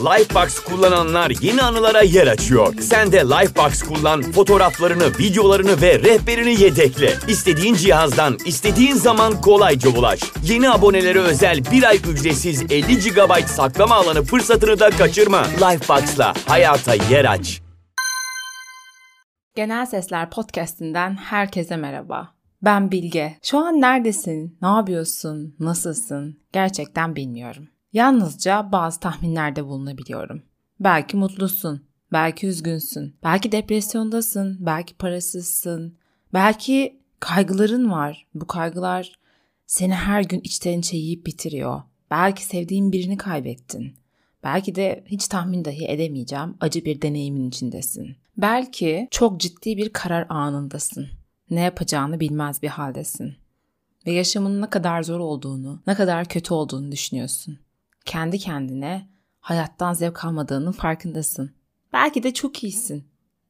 Lifebox 0.00 0.58
kullananlar 0.58 1.32
yeni 1.40 1.62
anılara 1.62 2.02
yer 2.02 2.26
açıyor. 2.26 2.74
Sen 2.80 3.12
de 3.12 3.18
Lifebox 3.18 3.82
kullan, 3.82 4.22
fotoğraflarını, 4.22 5.18
videolarını 5.18 5.82
ve 5.82 5.98
rehberini 5.98 6.62
yedekle. 6.62 7.14
İstediğin 7.28 7.74
cihazdan, 7.74 8.38
istediğin 8.46 8.94
zaman 8.94 9.40
kolayca 9.40 9.90
ulaş. 9.90 10.20
Yeni 10.44 10.70
abonelere 10.70 11.18
özel 11.18 11.64
bir 11.72 11.82
ay 11.82 11.96
ücretsiz 11.96 12.62
50 12.62 12.98
GB 12.98 13.46
saklama 13.46 13.94
alanı 13.94 14.22
fırsatını 14.22 14.80
da 14.80 14.90
kaçırma. 14.90 15.42
Lifebox'la 15.42 16.34
hayata 16.46 16.94
yer 16.94 17.24
aç. 17.24 17.62
Genel 19.56 19.86
Sesler 19.86 20.30
Podcast'inden 20.30 21.16
herkese 21.16 21.76
merhaba. 21.76 22.34
Ben 22.62 22.90
Bilge. 22.90 23.36
Şu 23.42 23.58
an 23.58 23.80
neredesin? 23.80 24.58
Ne 24.62 24.68
yapıyorsun? 24.68 25.54
Nasılsın? 25.60 26.40
Gerçekten 26.52 27.16
bilmiyorum. 27.16 27.68
Yalnızca 27.92 28.72
bazı 28.72 29.00
tahminlerde 29.00 29.64
bulunabiliyorum. 29.64 30.42
Belki 30.80 31.16
mutlusun, 31.16 31.84
belki 32.12 32.46
üzgünsün, 32.46 33.16
belki 33.22 33.52
depresyondasın, 33.52 34.56
belki 34.60 34.94
parasızsın, 34.94 35.98
belki 36.34 37.00
kaygıların 37.20 37.90
var. 37.90 38.26
Bu 38.34 38.46
kaygılar 38.46 39.12
seni 39.66 39.94
her 39.94 40.22
gün 40.22 40.40
içten 40.40 40.78
içe 40.78 40.96
yiyip 40.96 41.26
bitiriyor. 41.26 41.82
Belki 42.10 42.44
sevdiğin 42.44 42.92
birini 42.92 43.16
kaybettin. 43.16 43.94
Belki 44.44 44.74
de 44.74 45.04
hiç 45.06 45.28
tahmin 45.28 45.64
dahi 45.64 45.86
edemeyeceğim 45.86 46.56
acı 46.60 46.84
bir 46.84 47.02
deneyimin 47.02 47.48
içindesin. 47.48 48.16
Belki 48.36 49.08
çok 49.10 49.40
ciddi 49.40 49.76
bir 49.76 49.92
karar 49.92 50.26
anındasın. 50.28 51.08
Ne 51.50 51.60
yapacağını 51.60 52.20
bilmez 52.20 52.62
bir 52.62 52.68
haldesin. 52.68 53.34
Ve 54.06 54.12
yaşamın 54.12 54.62
ne 54.62 54.70
kadar 54.70 55.02
zor 55.02 55.20
olduğunu, 55.20 55.82
ne 55.86 55.94
kadar 55.94 56.24
kötü 56.24 56.54
olduğunu 56.54 56.92
düşünüyorsun. 56.92 57.58
Kendi 58.04 58.38
kendine 58.38 59.08
hayattan 59.40 59.92
zevk 59.92 60.24
almadığının 60.24 60.72
farkındasın. 60.72 61.50
Belki 61.92 62.22
de 62.22 62.34
çok 62.34 62.64
iyisin. 62.64 63.04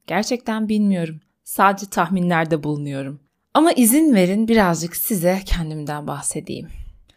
Gerçekten 0.07 0.69
bilmiyorum. 0.69 1.19
Sadece 1.43 1.85
tahminlerde 1.85 2.63
bulunuyorum. 2.63 3.19
Ama 3.53 3.71
izin 3.71 4.15
verin 4.15 4.47
birazcık 4.47 4.95
size 4.95 5.41
kendimden 5.45 6.07
bahsedeyim. 6.07 6.67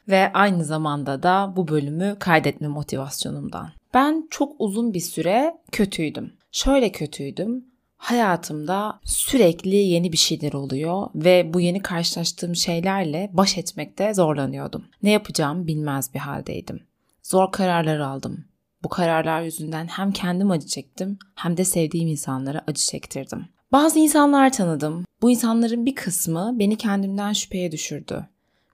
Ve 0.09 0.33
aynı 0.33 0.65
zamanda 0.65 1.23
da 1.23 1.53
bu 1.57 1.69
bölümü 1.69 2.17
kaydetme 2.19 2.69
motivasyonumdan. 2.69 3.73
Ben 3.95 4.27
çok 4.31 4.53
uzun 4.59 4.95
bir 4.95 5.01
süre 5.01 5.55
kötüydüm. 5.73 6.33
Şöyle 6.53 6.93
kötüydüm. 6.93 7.65
Hayatımda 7.97 9.01
sürekli 9.05 9.77
yeni 9.77 10.13
bir 10.13 10.17
şeyler 10.17 10.53
oluyor 10.53 11.07
ve 11.15 11.55
bu 11.55 11.61
yeni 11.61 11.83
karşılaştığım 11.83 12.57
şeylerle 12.57 13.31
baş 13.33 13.59
etmekte 13.59 14.15
zorlanıyordum. 14.15 14.85
Ne 15.03 15.11
yapacağımı 15.11 15.67
bilmez 15.67 16.15
bir 16.15 16.19
haldeydim. 16.19 16.81
Zor 17.25 17.53
kararlar 17.53 17.99
aldım. 17.99 18.45
Bu 18.83 18.89
kararlar 18.89 19.43
yüzünden 19.43 19.87
hem 19.87 20.13
kendim 20.13 20.51
acı 20.51 20.67
çektim 20.67 21.19
hem 21.35 21.57
de 21.57 21.65
sevdiğim 21.65 22.09
insanlara 22.09 22.65
acı 22.67 22.83
çektirdim. 22.83 23.47
Bazı 23.73 23.99
insanlar 23.99 24.53
tanıdım. 24.53 25.05
Bu 25.23 25.31
insanların 25.31 25.87
bir 25.87 25.95
kısmı 25.95 26.53
beni 26.59 26.77
kendimden 26.77 27.33
şüpheye 27.33 27.73
düşürdü. 27.73 28.29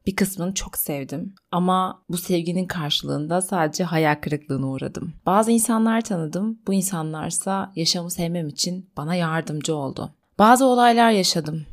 Bir 0.06 0.16
kısmını 0.16 0.54
çok 0.54 0.78
sevdim 0.78 1.34
ama 1.52 2.02
bu 2.08 2.16
sevginin 2.16 2.66
karşılığında 2.66 3.40
sadece 3.42 3.84
hayal 3.84 4.14
kırıklığına 4.14 4.66
uğradım. 4.66 5.12
Bazı 5.26 5.50
insanlar 5.50 6.00
tanıdım. 6.00 6.58
Bu 6.66 6.74
insanlarsa 6.74 7.72
yaşamı 7.76 8.10
sevmem 8.10 8.48
için 8.48 8.90
bana 8.96 9.14
yardımcı 9.14 9.76
oldu. 9.76 10.10
Bazı 10.38 10.66
olaylar 10.66 11.10
yaşadım. 11.10 11.66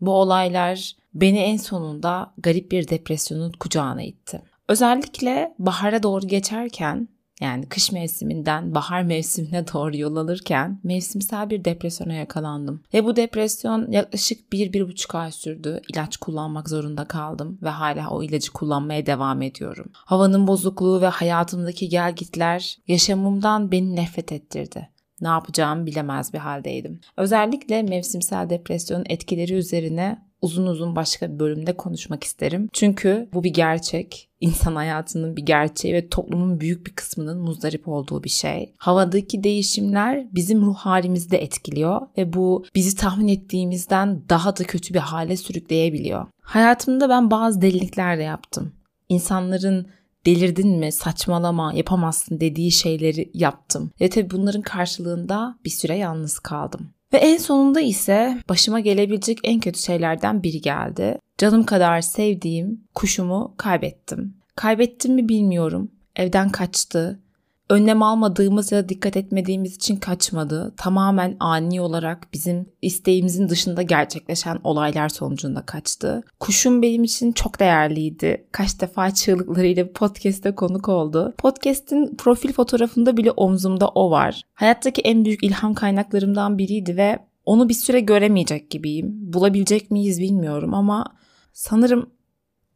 Bu 0.00 0.12
olaylar 0.12 0.92
beni 1.14 1.38
en 1.38 1.56
sonunda 1.56 2.32
garip 2.38 2.72
bir 2.72 2.88
depresyonun 2.88 3.52
kucağına 3.52 4.02
itti. 4.02 4.42
Özellikle 4.68 5.54
bahara 5.58 6.02
doğru 6.02 6.26
geçerken 6.26 7.08
yani 7.40 7.68
kış 7.68 7.92
mevsiminden 7.92 8.74
bahar 8.74 9.02
mevsimine 9.02 9.64
doğru 9.72 9.96
yol 9.96 10.16
alırken 10.16 10.80
mevsimsel 10.82 11.50
bir 11.50 11.64
depresyona 11.64 12.12
yakalandım. 12.12 12.82
Ve 12.94 13.04
bu 13.04 13.16
depresyon 13.16 13.90
yaklaşık 13.90 14.52
bir 14.52 14.72
bir 14.72 14.88
buçuk 14.88 15.14
ay 15.14 15.32
sürdü. 15.32 15.80
İlaç 15.92 16.16
kullanmak 16.16 16.68
zorunda 16.68 17.04
kaldım 17.04 17.58
ve 17.62 17.68
hala 17.68 18.10
o 18.10 18.22
ilacı 18.22 18.52
kullanmaya 18.52 19.06
devam 19.06 19.42
ediyorum. 19.42 19.90
Havanın 19.94 20.46
bozukluğu 20.46 21.00
ve 21.00 21.06
hayatımdaki 21.06 21.88
gelgitler 21.88 22.78
yaşamımdan 22.86 23.72
beni 23.72 23.96
nefret 23.96 24.32
ettirdi 24.32 24.93
ne 25.20 25.28
yapacağımı 25.28 25.86
bilemez 25.86 26.32
bir 26.32 26.38
haldeydim. 26.38 27.00
Özellikle 27.16 27.82
mevsimsel 27.82 28.50
depresyonun 28.50 29.04
etkileri 29.08 29.54
üzerine 29.54 30.18
uzun 30.44 30.66
uzun 30.66 30.96
başka 30.96 31.32
bir 31.32 31.38
bölümde 31.38 31.76
konuşmak 31.76 32.24
isterim. 32.24 32.68
Çünkü 32.72 33.28
bu 33.34 33.44
bir 33.44 33.52
gerçek. 33.52 34.28
İnsan 34.40 34.76
hayatının 34.76 35.36
bir 35.36 35.42
gerçeği 35.42 35.94
ve 35.94 36.08
toplumun 36.08 36.60
büyük 36.60 36.86
bir 36.86 36.92
kısmının 36.92 37.38
muzdarip 37.38 37.88
olduğu 37.88 38.24
bir 38.24 38.30
şey. 38.30 38.74
Havadaki 38.78 39.44
değişimler 39.44 40.26
bizim 40.32 40.62
ruh 40.62 40.76
halimizi 40.76 41.30
de 41.30 41.38
etkiliyor 41.38 42.00
ve 42.18 42.32
bu 42.32 42.64
bizi 42.74 42.96
tahmin 42.96 43.28
ettiğimizden 43.28 44.22
daha 44.28 44.56
da 44.56 44.64
kötü 44.64 44.94
bir 44.94 44.98
hale 44.98 45.36
sürükleyebiliyor. 45.36 46.26
Hayatımda 46.42 47.08
ben 47.08 47.30
bazı 47.30 47.62
delilikler 47.62 48.18
de 48.18 48.22
yaptım. 48.22 48.72
İnsanların 49.08 49.86
delirdin 50.26 50.78
mi, 50.78 50.92
saçmalama, 50.92 51.72
yapamazsın 51.74 52.40
dediği 52.40 52.70
şeyleri 52.70 53.30
yaptım. 53.34 53.90
Ve 54.00 54.08
tabii 54.08 54.30
bunların 54.30 54.62
karşılığında 54.62 55.58
bir 55.64 55.70
süre 55.70 55.96
yalnız 55.96 56.38
kaldım. 56.38 56.90
Ve 57.12 57.18
en 57.18 57.36
sonunda 57.36 57.80
ise 57.80 58.38
başıma 58.48 58.80
gelebilecek 58.80 59.38
en 59.44 59.60
kötü 59.60 59.80
şeylerden 59.80 60.42
biri 60.42 60.60
geldi. 60.60 61.18
Canım 61.38 61.64
kadar 61.64 62.00
sevdiğim 62.00 62.84
kuşumu 62.94 63.54
kaybettim. 63.56 64.36
Kaybettim 64.56 65.14
mi 65.14 65.28
bilmiyorum. 65.28 65.90
Evden 66.16 66.50
kaçtı 66.50 67.23
önlem 67.68 68.02
almadığımız 68.02 68.72
ya 68.72 68.84
da 68.84 68.88
dikkat 68.88 69.16
etmediğimiz 69.16 69.76
için 69.76 69.96
kaçmadı. 69.96 70.74
Tamamen 70.76 71.36
ani 71.40 71.80
olarak 71.80 72.28
bizim 72.32 72.66
isteğimizin 72.82 73.48
dışında 73.48 73.82
gerçekleşen 73.82 74.58
olaylar 74.64 75.08
sonucunda 75.08 75.66
kaçtı. 75.66 76.22
Kuşum 76.40 76.82
benim 76.82 77.04
için 77.04 77.32
çok 77.32 77.60
değerliydi. 77.60 78.46
Kaç 78.52 78.80
defa 78.80 79.14
çığlıklarıyla 79.14 79.92
podcast'te 79.92 80.54
konuk 80.54 80.88
oldu. 80.88 81.34
Podcast'in 81.38 82.16
profil 82.16 82.52
fotoğrafında 82.52 83.16
bile 83.16 83.30
omzumda 83.30 83.88
o 83.88 84.10
var. 84.10 84.42
Hayattaki 84.54 85.02
en 85.02 85.24
büyük 85.24 85.44
ilham 85.44 85.74
kaynaklarımdan 85.74 86.58
biriydi 86.58 86.96
ve 86.96 87.18
onu 87.44 87.68
bir 87.68 87.74
süre 87.74 88.00
göremeyecek 88.00 88.70
gibiyim. 88.70 89.32
Bulabilecek 89.32 89.90
miyiz 89.90 90.20
bilmiyorum 90.20 90.74
ama 90.74 91.04
sanırım 91.52 92.10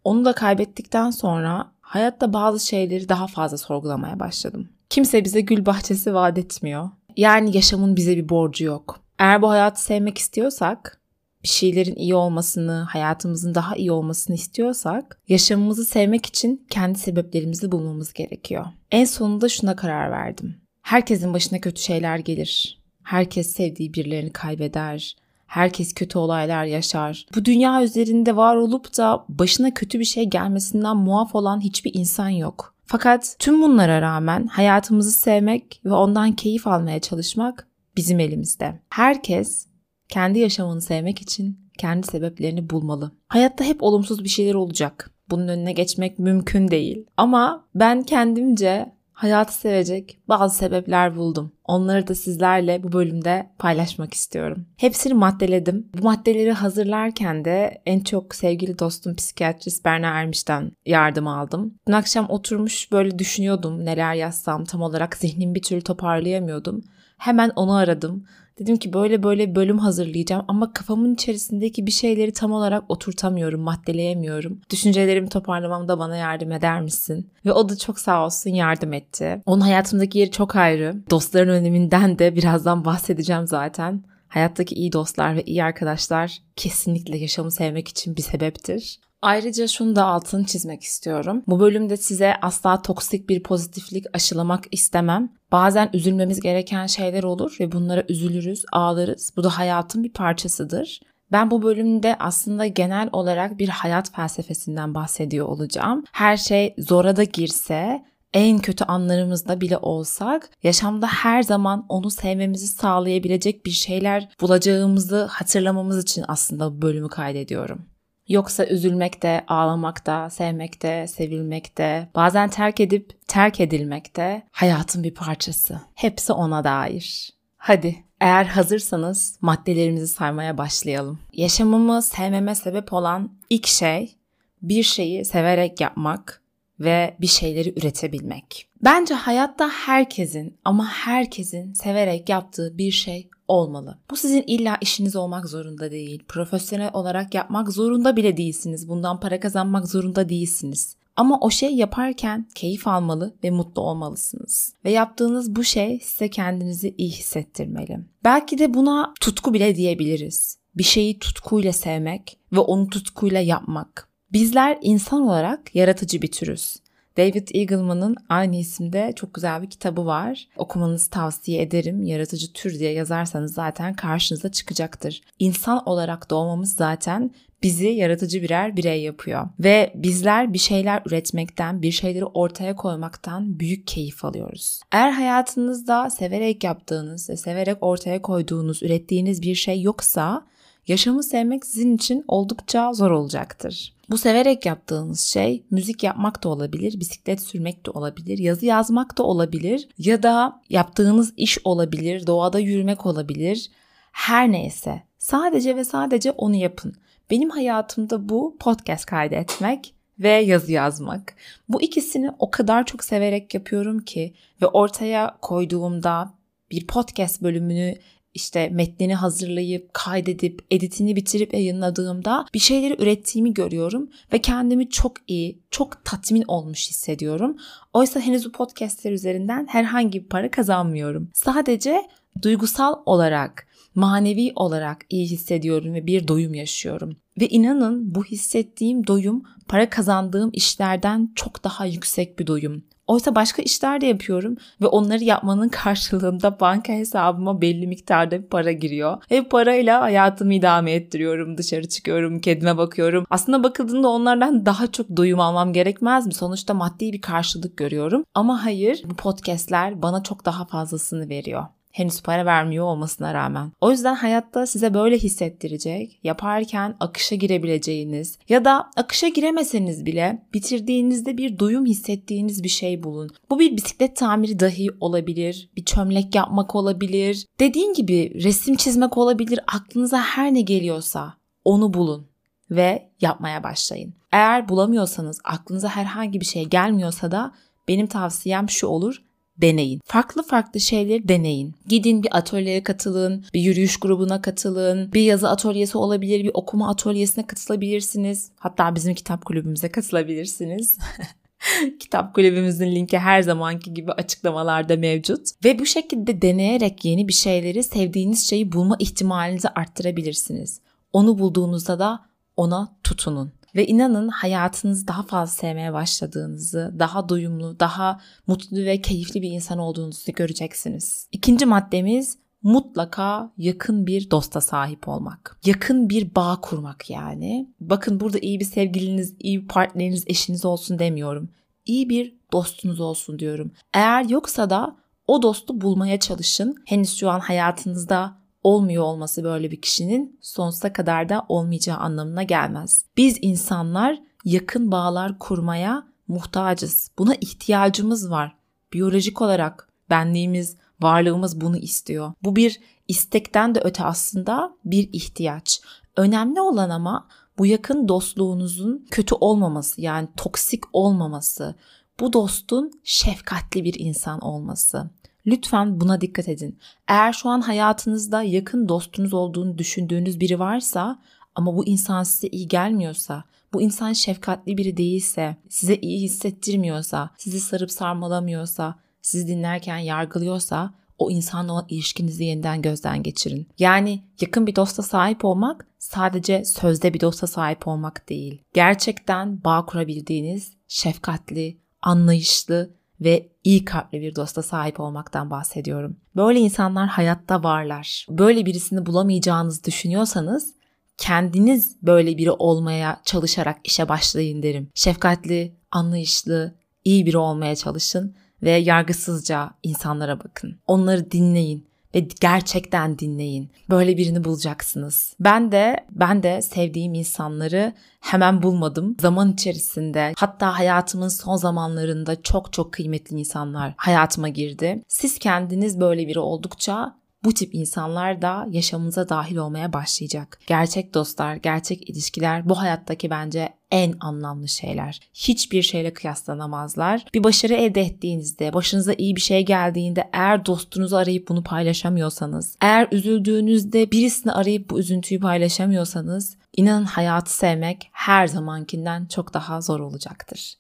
onu 0.04 0.24
da 0.24 0.32
kaybettikten 0.32 1.10
sonra 1.10 1.72
hayatta 1.80 2.32
bazı 2.32 2.66
şeyleri 2.66 3.08
daha 3.08 3.26
fazla 3.26 3.56
sorgulamaya 3.56 4.20
başladım. 4.20 4.68
Kimse 4.90 5.24
bize 5.24 5.40
gül 5.40 5.66
bahçesi 5.66 6.14
vaat 6.14 6.38
etmiyor. 6.38 6.90
Yani 7.16 7.56
yaşamın 7.56 7.96
bize 7.96 8.16
bir 8.16 8.28
borcu 8.28 8.64
yok. 8.64 9.00
Eğer 9.18 9.42
bu 9.42 9.50
hayatı 9.50 9.82
sevmek 9.82 10.18
istiyorsak, 10.18 11.00
bir 11.42 11.48
şeylerin 11.48 11.96
iyi 11.96 12.14
olmasını, 12.14 12.86
hayatımızın 12.90 13.54
daha 13.54 13.76
iyi 13.76 13.92
olmasını 13.92 14.36
istiyorsak, 14.36 15.20
yaşamımızı 15.28 15.84
sevmek 15.84 16.26
için 16.26 16.66
kendi 16.70 16.98
sebeplerimizi 16.98 17.72
bulmamız 17.72 18.12
gerekiyor. 18.12 18.66
En 18.90 19.04
sonunda 19.04 19.48
şuna 19.48 19.76
karar 19.76 20.10
verdim. 20.10 20.56
Herkesin 20.82 21.34
başına 21.34 21.60
kötü 21.60 21.82
şeyler 21.82 22.18
gelir. 22.18 22.78
Herkes 23.02 23.52
sevdiği 23.52 23.94
birilerini 23.94 24.32
kaybeder. 24.32 25.16
Herkes 25.46 25.94
kötü 25.94 26.18
olaylar 26.18 26.64
yaşar. 26.64 27.26
Bu 27.34 27.44
dünya 27.44 27.82
üzerinde 27.82 28.36
var 28.36 28.56
olup 28.56 28.96
da 28.98 29.24
başına 29.28 29.74
kötü 29.74 29.98
bir 30.00 30.04
şey 30.04 30.24
gelmesinden 30.24 30.96
muaf 30.96 31.34
olan 31.34 31.60
hiçbir 31.60 31.94
insan 31.94 32.28
yok. 32.28 32.74
Fakat 32.90 33.36
tüm 33.38 33.62
bunlara 33.62 34.02
rağmen 34.02 34.46
hayatımızı 34.46 35.12
sevmek 35.12 35.80
ve 35.84 35.92
ondan 35.92 36.32
keyif 36.32 36.66
almaya 36.66 37.00
çalışmak 37.00 37.68
bizim 37.96 38.20
elimizde. 38.20 38.80
Herkes 38.90 39.66
kendi 40.08 40.38
yaşamını 40.38 40.82
sevmek 40.82 41.22
için 41.22 41.58
kendi 41.78 42.06
sebeplerini 42.06 42.70
bulmalı. 42.70 43.12
Hayatta 43.28 43.64
hep 43.64 43.82
olumsuz 43.82 44.24
bir 44.24 44.28
şeyler 44.28 44.54
olacak. 44.54 45.10
Bunun 45.30 45.48
önüne 45.48 45.72
geçmek 45.72 46.18
mümkün 46.18 46.68
değil. 46.68 47.06
Ama 47.16 47.68
ben 47.74 48.02
kendimce 48.02 48.92
hayatı 49.18 49.54
sevecek 49.54 50.18
bazı 50.28 50.56
sebepler 50.56 51.16
buldum. 51.16 51.52
Onları 51.64 52.06
da 52.06 52.14
sizlerle 52.14 52.82
bu 52.82 52.92
bölümde 52.92 53.50
paylaşmak 53.58 54.14
istiyorum. 54.14 54.66
Hepsini 54.76 55.14
maddeledim. 55.14 55.90
Bu 55.98 56.04
maddeleri 56.04 56.52
hazırlarken 56.52 57.44
de 57.44 57.82
en 57.86 58.00
çok 58.00 58.34
sevgili 58.34 58.78
dostum 58.78 59.14
psikiyatrist 59.14 59.84
Berna 59.84 60.06
Ermiş'ten 60.06 60.72
yardım 60.86 61.26
aldım. 61.26 61.74
Dün 61.88 61.92
akşam 61.92 62.30
oturmuş 62.30 62.92
böyle 62.92 63.18
düşünüyordum 63.18 63.84
neler 63.84 64.14
yazsam 64.14 64.64
tam 64.64 64.82
olarak 64.82 65.16
zihnimi 65.16 65.54
bir 65.54 65.62
türlü 65.62 65.82
toparlayamıyordum. 65.82 66.80
Hemen 67.18 67.50
onu 67.56 67.74
aradım. 67.74 68.24
Dedim 68.58 68.76
ki 68.76 68.92
böyle 68.92 69.22
böyle 69.22 69.54
bölüm 69.54 69.78
hazırlayacağım 69.78 70.44
ama 70.48 70.72
kafamın 70.72 71.14
içerisindeki 71.14 71.86
bir 71.86 71.90
şeyleri 71.90 72.32
tam 72.32 72.52
olarak 72.52 72.84
oturtamıyorum, 72.88 73.60
maddeleyemiyorum. 73.60 74.60
Düşüncelerimi 74.70 75.28
toparlamamda 75.28 75.98
bana 75.98 76.16
yardım 76.16 76.52
eder 76.52 76.80
misin? 76.80 77.30
Ve 77.46 77.52
o 77.52 77.68
da 77.68 77.76
çok 77.76 77.98
sağ 77.98 78.24
olsun 78.24 78.50
yardım 78.50 78.92
etti. 78.92 79.42
Onun 79.46 79.60
hayatımdaki 79.60 80.18
yeri 80.18 80.30
çok 80.30 80.56
ayrı. 80.56 80.96
Dostların 81.10 81.48
öneminden 81.48 82.18
de 82.18 82.36
birazdan 82.36 82.84
bahsedeceğim 82.84 83.46
zaten. 83.46 84.02
Hayattaki 84.28 84.74
iyi 84.74 84.92
dostlar 84.92 85.36
ve 85.36 85.42
iyi 85.42 85.64
arkadaşlar 85.64 86.38
kesinlikle 86.56 87.18
yaşamı 87.18 87.50
sevmek 87.50 87.88
için 87.88 88.16
bir 88.16 88.22
sebeptir. 88.22 89.00
Ayrıca 89.22 89.66
şunu 89.66 89.96
da 89.96 90.04
altını 90.04 90.46
çizmek 90.46 90.82
istiyorum. 90.82 91.42
Bu 91.46 91.60
bölümde 91.60 91.96
size 91.96 92.34
asla 92.42 92.82
toksik 92.82 93.28
bir 93.28 93.42
pozitiflik 93.42 94.04
aşılamak 94.12 94.64
istemem. 94.72 95.32
Bazen 95.52 95.90
üzülmemiz 95.92 96.40
gereken 96.40 96.86
şeyler 96.86 97.22
olur 97.22 97.56
ve 97.60 97.72
bunlara 97.72 98.04
üzülürüz, 98.08 98.64
ağlarız. 98.72 99.32
Bu 99.36 99.44
da 99.44 99.58
hayatın 99.58 100.04
bir 100.04 100.12
parçasıdır. 100.12 101.00
Ben 101.32 101.50
bu 101.50 101.62
bölümde 101.62 102.16
aslında 102.18 102.66
genel 102.66 103.08
olarak 103.12 103.58
bir 103.58 103.68
hayat 103.68 104.12
felsefesinden 104.12 104.94
bahsediyor 104.94 105.46
olacağım. 105.46 106.04
Her 106.12 106.36
şey 106.36 106.74
zora 106.78 107.16
da 107.16 107.24
girse, 107.24 108.04
en 108.34 108.58
kötü 108.58 108.84
anlarımızda 108.84 109.60
bile 109.60 109.78
olsak 109.78 110.50
yaşamda 110.62 111.06
her 111.06 111.42
zaman 111.42 111.86
onu 111.88 112.10
sevmemizi 112.10 112.66
sağlayabilecek 112.66 113.66
bir 113.66 113.70
şeyler 113.70 114.28
bulacağımızı 114.40 115.24
hatırlamamız 115.24 116.02
için 116.02 116.24
aslında 116.28 116.72
bu 116.76 116.82
bölümü 116.82 117.08
kaydediyorum. 117.08 117.86
Yoksa 118.28 118.66
üzülmekte, 118.66 119.44
ağlamakta, 119.48 120.30
sevmekte, 120.30 121.06
sevilmekte, 121.06 122.08
bazen 122.14 122.48
terk 122.48 122.80
edip 122.80 123.28
terk 123.28 123.60
edilmekte 123.60 124.42
hayatın 124.52 125.02
bir 125.02 125.14
parçası. 125.14 125.80
Hepsi 125.94 126.32
ona 126.32 126.64
dair. 126.64 127.32
Hadi 127.56 127.96
eğer 128.20 128.44
hazırsanız 128.44 129.38
maddelerimizi 129.40 130.08
saymaya 130.08 130.58
başlayalım. 130.58 131.18
Yaşamımı 131.32 132.02
sevmeme 132.02 132.54
sebep 132.54 132.92
olan 132.92 133.32
ilk 133.50 133.66
şey 133.66 134.16
bir 134.62 134.82
şeyi 134.82 135.24
severek 135.24 135.80
yapmak 135.80 136.42
ve 136.80 137.16
bir 137.20 137.26
şeyleri 137.26 137.78
üretebilmek. 137.78 138.68
Bence 138.84 139.14
hayatta 139.14 139.68
herkesin 139.68 140.58
ama 140.64 140.88
herkesin 140.88 141.72
severek 141.72 142.28
yaptığı 142.28 142.78
bir 142.78 142.90
şey 142.90 143.30
olmalı. 143.48 143.98
Bu 144.10 144.16
sizin 144.16 144.44
illa 144.46 144.78
işiniz 144.80 145.16
olmak 145.16 145.48
zorunda 145.48 145.90
değil. 145.90 146.22
Profesyonel 146.28 146.90
olarak 146.92 147.34
yapmak 147.34 147.72
zorunda 147.72 148.16
bile 148.16 148.36
değilsiniz. 148.36 148.88
Bundan 148.88 149.20
para 149.20 149.40
kazanmak 149.40 149.88
zorunda 149.88 150.28
değilsiniz. 150.28 150.96
Ama 151.16 151.40
o 151.40 151.50
şey 151.50 151.74
yaparken 151.74 152.46
keyif 152.54 152.88
almalı 152.88 153.34
ve 153.44 153.50
mutlu 153.50 153.82
olmalısınız. 153.82 154.74
Ve 154.84 154.90
yaptığınız 154.90 155.56
bu 155.56 155.64
şey 155.64 156.00
size 156.02 156.30
kendinizi 156.30 156.94
iyi 156.98 157.10
hissettirmeli. 157.10 157.98
Belki 158.24 158.58
de 158.58 158.74
buna 158.74 159.14
tutku 159.20 159.54
bile 159.54 159.76
diyebiliriz. 159.76 160.58
Bir 160.74 160.82
şeyi 160.82 161.18
tutkuyla 161.18 161.72
sevmek 161.72 162.38
ve 162.52 162.58
onu 162.60 162.88
tutkuyla 162.88 163.40
yapmak. 163.40 164.08
Bizler 164.32 164.78
insan 164.82 165.22
olarak 165.22 165.74
yaratıcı 165.74 166.22
bir 166.22 166.30
türüz. 166.32 166.76
David 167.18 167.48
Eagleman'ın 167.54 168.16
aynı 168.28 168.56
isimde 168.56 169.12
çok 169.16 169.34
güzel 169.34 169.62
bir 169.62 169.70
kitabı 169.70 170.06
var. 170.06 170.48
Okumanızı 170.56 171.10
tavsiye 171.10 171.62
ederim. 171.62 172.04
Yaratıcı 172.04 172.52
tür 172.52 172.78
diye 172.78 172.92
yazarsanız 172.92 173.54
zaten 173.54 173.94
karşınıza 173.94 174.48
çıkacaktır. 174.48 175.22
İnsan 175.38 175.88
olarak 175.88 176.30
doğmamız 176.30 176.72
zaten 176.72 177.30
bizi 177.62 177.88
yaratıcı 177.88 178.42
birer 178.42 178.76
birey 178.76 179.02
yapıyor. 179.02 179.48
Ve 179.60 179.92
bizler 179.94 180.52
bir 180.52 180.58
şeyler 180.58 181.02
üretmekten, 181.06 181.82
bir 181.82 181.92
şeyleri 181.92 182.24
ortaya 182.24 182.76
koymaktan 182.76 183.60
büyük 183.60 183.86
keyif 183.86 184.24
alıyoruz. 184.24 184.80
Eğer 184.92 185.10
hayatınızda 185.10 186.10
severek 186.10 186.64
yaptığınız 186.64 187.30
ve 187.30 187.36
severek 187.36 187.76
ortaya 187.80 188.22
koyduğunuz, 188.22 188.82
ürettiğiniz 188.82 189.42
bir 189.42 189.54
şey 189.54 189.82
yoksa 189.82 190.46
yaşamı 190.88 191.22
sevmek 191.22 191.66
sizin 191.66 191.96
için 191.96 192.24
oldukça 192.28 192.92
zor 192.92 193.10
olacaktır. 193.10 193.97
Bu 194.10 194.18
severek 194.18 194.66
yaptığınız 194.66 195.20
şey 195.20 195.64
müzik 195.70 196.02
yapmak 196.02 196.44
da 196.44 196.48
olabilir, 196.48 197.00
bisiklet 197.00 197.42
sürmek 197.42 197.86
de 197.86 197.90
olabilir, 197.90 198.38
yazı 198.38 198.66
yazmak 198.66 199.18
da 199.18 199.22
olabilir 199.22 199.88
ya 199.98 200.22
da 200.22 200.62
yaptığınız 200.68 201.34
iş 201.36 201.58
olabilir, 201.64 202.26
doğada 202.26 202.58
yürümek 202.58 203.06
olabilir. 203.06 203.70
Her 204.12 204.52
neyse 204.52 205.02
sadece 205.18 205.76
ve 205.76 205.84
sadece 205.84 206.30
onu 206.30 206.54
yapın. 206.54 206.94
Benim 207.30 207.50
hayatımda 207.50 208.28
bu 208.28 208.56
podcast 208.60 209.06
kaydetmek 209.06 209.94
ve 210.18 210.28
yazı 210.28 210.72
yazmak. 210.72 211.34
Bu 211.68 211.82
ikisini 211.82 212.30
o 212.38 212.50
kadar 212.50 212.86
çok 212.86 213.04
severek 213.04 213.54
yapıyorum 213.54 213.98
ki 213.98 214.34
ve 214.62 214.66
ortaya 214.66 215.38
koyduğumda 215.42 216.34
bir 216.70 216.86
podcast 216.86 217.42
bölümünü 217.42 217.94
işte 218.38 218.68
metnini 218.68 219.14
hazırlayıp, 219.14 219.94
kaydedip, 219.94 220.66
editini 220.70 221.16
bitirip 221.16 221.54
yayınladığımda 221.54 222.46
bir 222.54 222.58
şeyleri 222.58 223.02
ürettiğimi 223.02 223.54
görüyorum 223.54 224.10
ve 224.32 224.38
kendimi 224.40 224.90
çok 224.90 225.12
iyi, 225.28 225.58
çok 225.70 226.04
tatmin 226.04 226.44
olmuş 226.48 226.90
hissediyorum. 226.90 227.56
Oysa 227.92 228.20
henüz 228.20 228.46
bu 228.46 228.52
podcastler 228.52 229.12
üzerinden 229.12 229.66
herhangi 229.70 230.22
bir 230.22 230.28
para 230.28 230.50
kazanmıyorum. 230.50 231.28
Sadece 231.34 232.02
duygusal 232.42 232.94
olarak, 233.06 233.66
manevi 233.94 234.52
olarak 234.54 235.06
iyi 235.10 235.26
hissediyorum 235.26 235.94
ve 235.94 236.06
bir 236.06 236.28
doyum 236.28 236.54
yaşıyorum. 236.54 237.16
Ve 237.40 237.48
inanın 237.48 238.14
bu 238.14 238.24
hissettiğim 238.24 239.06
doyum 239.06 239.42
para 239.68 239.90
kazandığım 239.90 240.50
işlerden 240.52 241.32
çok 241.34 241.64
daha 241.64 241.86
yüksek 241.86 242.38
bir 242.38 242.46
doyum. 242.46 242.82
Oysa 243.08 243.34
başka 243.34 243.62
işler 243.62 244.00
de 244.00 244.06
yapıyorum 244.06 244.56
ve 244.80 244.86
onları 244.86 245.24
yapmanın 245.24 245.68
karşılığında 245.68 246.60
banka 246.60 246.92
hesabıma 246.92 247.60
belli 247.60 247.86
miktarda 247.86 248.48
para 248.50 248.72
giriyor. 248.72 249.22
Ve 249.30 249.42
parayla 249.42 250.00
hayatımı 250.00 250.54
idame 250.54 250.92
ettiriyorum. 250.92 251.58
Dışarı 251.58 251.88
çıkıyorum, 251.88 252.40
kedime 252.40 252.76
bakıyorum. 252.76 253.24
Aslında 253.30 253.64
bakıldığında 253.64 254.08
onlardan 254.08 254.66
daha 254.66 254.86
çok 254.86 255.16
doyum 255.16 255.40
almam 255.40 255.72
gerekmez 255.72 256.26
mi? 256.26 256.34
Sonuçta 256.34 256.74
maddi 256.74 257.12
bir 257.12 257.20
karşılık 257.20 257.76
görüyorum. 257.76 258.24
Ama 258.34 258.64
hayır 258.64 259.02
bu 259.04 259.14
podcastler 259.14 260.02
bana 260.02 260.22
çok 260.22 260.44
daha 260.44 260.64
fazlasını 260.64 261.28
veriyor 261.28 261.77
henüz 261.92 262.22
para 262.22 262.46
vermiyor 262.46 262.84
olmasına 262.84 263.34
rağmen. 263.34 263.72
O 263.80 263.90
yüzden 263.90 264.14
hayatta 264.14 264.66
size 264.66 264.94
böyle 264.94 265.18
hissettirecek, 265.18 266.20
yaparken 266.24 266.96
akışa 267.00 267.36
girebileceğiniz 267.36 268.38
ya 268.48 268.64
da 268.64 268.90
akışa 268.96 269.28
giremeseniz 269.28 270.06
bile 270.06 270.42
bitirdiğinizde 270.54 271.38
bir 271.38 271.58
duyum 271.58 271.86
hissettiğiniz 271.86 272.62
bir 272.62 272.68
şey 272.68 273.02
bulun. 273.02 273.30
Bu 273.50 273.58
bir 273.58 273.76
bisiklet 273.76 274.16
tamiri 274.16 274.60
dahi 274.60 274.88
olabilir, 275.00 275.70
bir 275.76 275.84
çömlek 275.84 276.34
yapmak 276.34 276.74
olabilir. 276.74 277.46
Dediğim 277.60 277.94
gibi 277.94 278.42
resim 278.44 278.76
çizmek 278.76 279.18
olabilir. 279.18 279.60
Aklınıza 279.66 280.20
her 280.22 280.54
ne 280.54 280.60
geliyorsa 280.60 281.34
onu 281.64 281.94
bulun 281.94 282.26
ve 282.70 283.08
yapmaya 283.20 283.62
başlayın. 283.62 284.14
Eğer 284.32 284.68
bulamıyorsanız, 284.68 285.40
aklınıza 285.44 285.88
herhangi 285.88 286.40
bir 286.40 286.46
şey 286.46 286.64
gelmiyorsa 286.64 287.30
da 287.30 287.52
benim 287.88 288.06
tavsiyem 288.06 288.70
şu 288.70 288.86
olur 288.86 289.22
deneyin. 289.58 290.00
Farklı 290.04 290.42
farklı 290.42 290.80
şeyleri 290.80 291.28
deneyin. 291.28 291.74
Gidin 291.88 292.22
bir 292.22 292.36
atölyeye 292.36 292.82
katılın, 292.82 293.44
bir 293.54 293.60
yürüyüş 293.60 294.00
grubuna 294.00 294.42
katılın, 294.42 295.12
bir 295.12 295.22
yazı 295.22 295.48
atölyesi 295.48 295.98
olabilir, 295.98 296.44
bir 296.44 296.50
okuma 296.54 296.90
atölyesine 296.90 297.46
katılabilirsiniz. 297.46 298.50
Hatta 298.58 298.94
bizim 298.94 299.14
kitap 299.14 299.44
kulübümüze 299.44 299.88
katılabilirsiniz. 299.88 300.98
Kitap 302.00 302.34
kulübümüzün 302.34 302.94
linki 302.94 303.18
her 303.18 303.42
zamanki 303.42 303.94
gibi 303.94 304.12
açıklamalarda 304.12 304.96
mevcut. 304.96 305.48
Ve 305.64 305.78
bu 305.78 305.86
şekilde 305.86 306.42
deneyerek 306.42 307.04
yeni 307.04 307.28
bir 307.28 307.32
şeyleri 307.32 307.82
sevdiğiniz 307.82 308.48
şeyi 308.48 308.72
bulma 308.72 308.96
ihtimalinizi 308.98 309.68
arttırabilirsiniz. 309.68 310.80
Onu 311.12 311.38
bulduğunuzda 311.38 311.98
da 311.98 312.20
ona 312.56 312.98
tutunun. 313.04 313.52
Ve 313.74 313.86
inanın 313.86 314.28
hayatınızı 314.28 315.08
daha 315.08 315.22
fazla 315.22 315.54
sevmeye 315.54 315.92
başladığınızı, 315.92 316.94
daha 316.98 317.28
duyumlu, 317.28 317.80
daha 317.80 318.20
mutlu 318.46 318.76
ve 318.76 319.02
keyifli 319.02 319.42
bir 319.42 319.50
insan 319.50 319.78
olduğunuzu 319.78 320.32
göreceksiniz. 320.32 321.28
İkinci 321.32 321.66
maddemiz 321.66 322.38
mutlaka 322.62 323.52
yakın 323.56 324.06
bir 324.06 324.30
dosta 324.30 324.60
sahip 324.60 325.08
olmak. 325.08 325.60
Yakın 325.64 326.10
bir 326.10 326.34
bağ 326.34 326.60
kurmak 326.62 327.10
yani. 327.10 327.68
Bakın 327.80 328.20
burada 328.20 328.38
iyi 328.38 328.60
bir 328.60 328.64
sevgiliniz, 328.64 329.34
iyi 329.38 329.62
bir 329.62 329.68
partneriniz, 329.68 330.24
eşiniz 330.26 330.64
olsun 330.64 330.98
demiyorum. 330.98 331.50
İyi 331.86 332.08
bir 332.08 332.38
dostunuz 332.52 333.00
olsun 333.00 333.38
diyorum. 333.38 333.72
Eğer 333.94 334.24
yoksa 334.24 334.70
da 334.70 334.96
o 335.26 335.42
dostu 335.42 335.80
bulmaya 335.80 336.20
çalışın. 336.20 336.74
Henüz 336.86 337.16
şu 337.16 337.30
an 337.30 337.40
hayatınızda 337.40 338.37
olmuyor 338.62 339.02
olması 339.02 339.44
böyle 339.44 339.70
bir 339.70 339.80
kişinin 339.80 340.38
sonsuza 340.42 340.92
kadar 340.92 341.28
da 341.28 341.46
olmayacağı 341.48 341.96
anlamına 341.96 342.42
gelmez. 342.42 343.04
Biz 343.16 343.38
insanlar 343.40 344.18
yakın 344.44 344.90
bağlar 344.90 345.38
kurmaya 345.38 346.08
muhtacız. 346.28 347.10
Buna 347.18 347.34
ihtiyacımız 347.34 348.30
var. 348.30 348.56
Biyolojik 348.92 349.42
olarak 349.42 349.88
benliğimiz, 350.10 350.76
varlığımız 351.00 351.60
bunu 351.60 351.76
istiyor. 351.76 352.32
Bu 352.44 352.56
bir 352.56 352.80
istekten 353.08 353.74
de 353.74 353.80
öte 353.80 354.04
aslında 354.04 354.76
bir 354.84 355.08
ihtiyaç. 355.12 355.80
Önemli 356.16 356.60
olan 356.60 356.90
ama 356.90 357.28
bu 357.58 357.66
yakın 357.66 358.08
dostluğunuzun 358.08 359.06
kötü 359.10 359.34
olmaması 359.34 360.00
yani 360.00 360.28
toksik 360.36 360.84
olmaması. 360.92 361.74
Bu 362.20 362.32
dostun 362.32 362.90
şefkatli 363.04 363.84
bir 363.84 363.94
insan 363.98 364.40
olması. 364.40 365.10
Lütfen 365.48 366.00
buna 366.00 366.20
dikkat 366.20 366.48
edin. 366.48 366.78
Eğer 367.08 367.32
şu 367.32 367.48
an 367.48 367.60
hayatınızda 367.60 368.42
yakın 368.42 368.88
dostunuz 368.88 369.34
olduğunu 369.34 369.78
düşündüğünüz 369.78 370.40
biri 370.40 370.58
varsa 370.58 371.18
ama 371.54 371.76
bu 371.76 371.86
insan 371.86 372.22
size 372.22 372.48
iyi 372.48 372.68
gelmiyorsa, 372.68 373.44
bu 373.72 373.82
insan 373.82 374.12
şefkatli 374.12 374.76
biri 374.78 374.96
değilse, 374.96 375.56
size 375.68 375.96
iyi 375.96 376.22
hissettirmiyorsa, 376.22 377.30
sizi 377.38 377.60
sarıp 377.60 377.90
sarmalamıyorsa, 377.90 378.98
sizi 379.22 379.46
dinlerken 379.46 379.98
yargılıyorsa 379.98 380.94
o 381.18 381.30
insanla 381.30 381.72
olan 381.72 381.86
ilişkinizi 381.88 382.44
yeniden 382.44 382.82
gözden 382.82 383.22
geçirin. 383.22 383.68
Yani 383.78 384.24
yakın 384.40 384.66
bir 384.66 384.76
dosta 384.76 385.02
sahip 385.02 385.44
olmak 385.44 385.86
sadece 385.98 386.64
sözde 386.64 387.14
bir 387.14 387.20
dosta 387.20 387.46
sahip 387.46 387.88
olmak 387.88 388.28
değil. 388.28 388.62
Gerçekten 388.74 389.64
bağ 389.64 389.86
kurabildiğiniz 389.86 390.72
şefkatli, 390.88 391.78
anlayışlı 392.02 392.97
ve 393.20 393.48
iyi 393.64 393.84
kalpli 393.84 394.20
bir 394.20 394.34
dosta 394.36 394.62
sahip 394.62 395.00
olmaktan 395.00 395.50
bahsediyorum. 395.50 396.16
Böyle 396.36 396.60
insanlar 396.60 397.08
hayatta 397.08 397.62
varlar. 397.62 398.26
Böyle 398.30 398.66
birisini 398.66 399.06
bulamayacağınızı 399.06 399.84
düşünüyorsanız 399.84 400.74
kendiniz 401.18 401.96
böyle 402.02 402.38
biri 402.38 402.50
olmaya 402.50 403.20
çalışarak 403.24 403.76
işe 403.84 404.08
başlayın 404.08 404.62
derim. 404.62 404.90
Şefkatli, 404.94 405.76
anlayışlı, 405.90 406.74
iyi 407.04 407.26
biri 407.26 407.38
olmaya 407.38 407.76
çalışın 407.76 408.36
ve 408.62 408.70
yargısızca 408.70 409.70
insanlara 409.82 410.38
bakın. 410.38 410.78
Onları 410.86 411.30
dinleyin 411.30 411.88
ve 412.14 412.28
gerçekten 412.40 413.18
dinleyin. 413.18 413.70
Böyle 413.90 414.16
birini 414.16 414.44
bulacaksınız. 414.44 415.34
Ben 415.40 415.72
de 415.72 416.06
ben 416.10 416.42
de 416.42 416.62
sevdiğim 416.62 417.14
insanları 417.14 417.92
hemen 418.20 418.62
bulmadım. 418.62 419.16
Zaman 419.20 419.52
içerisinde 419.52 420.32
hatta 420.36 420.78
hayatımın 420.78 421.28
son 421.28 421.56
zamanlarında 421.56 422.42
çok 422.42 422.72
çok 422.72 422.92
kıymetli 422.92 423.38
insanlar 423.38 423.94
hayatıma 423.96 424.48
girdi. 424.48 425.02
Siz 425.08 425.38
kendiniz 425.38 426.00
böyle 426.00 426.28
biri 426.28 426.38
oldukça 426.38 427.17
bu 427.44 427.54
tip 427.54 427.74
insanlar 427.74 428.42
da 428.42 428.66
yaşamınıza 428.70 429.28
dahil 429.28 429.56
olmaya 429.56 429.92
başlayacak. 429.92 430.58
Gerçek 430.66 431.14
dostlar, 431.14 431.56
gerçek 431.56 432.10
ilişkiler 432.10 432.68
bu 432.68 432.78
hayattaki 432.78 433.30
bence 433.30 433.68
en 433.90 434.14
anlamlı 434.20 434.68
şeyler. 434.68 435.20
Hiçbir 435.34 435.82
şeyle 435.82 436.12
kıyaslanamazlar. 436.12 437.24
Bir 437.34 437.44
başarı 437.44 437.74
elde 437.74 438.00
ettiğinizde, 438.00 438.72
başınıza 438.72 439.12
iyi 439.12 439.36
bir 439.36 439.40
şey 439.40 439.64
geldiğinde 439.64 440.30
eğer 440.32 440.66
dostunuzu 440.66 441.16
arayıp 441.16 441.48
bunu 441.48 441.62
paylaşamıyorsanız, 441.62 442.76
eğer 442.80 443.08
üzüldüğünüzde 443.12 444.10
birisini 444.10 444.52
arayıp 444.52 444.90
bu 444.90 445.00
üzüntüyü 445.00 445.40
paylaşamıyorsanız, 445.40 446.56
inanın 446.76 447.04
hayatı 447.04 447.54
sevmek 447.54 448.10
her 448.12 448.46
zamankinden 448.46 449.26
çok 449.26 449.54
daha 449.54 449.80
zor 449.80 450.00
olacaktır. 450.00 450.74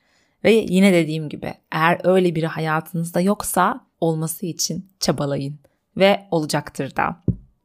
Ve 0.44 0.52
yine 0.52 0.92
dediğim 0.92 1.28
gibi 1.28 1.54
eğer 1.72 2.00
öyle 2.04 2.34
biri 2.34 2.46
hayatınızda 2.46 3.20
yoksa 3.20 3.80
olması 4.00 4.46
için 4.46 4.88
çabalayın 5.00 5.58
ve 5.98 6.28
olacaktır 6.30 6.96
da. 6.96 7.16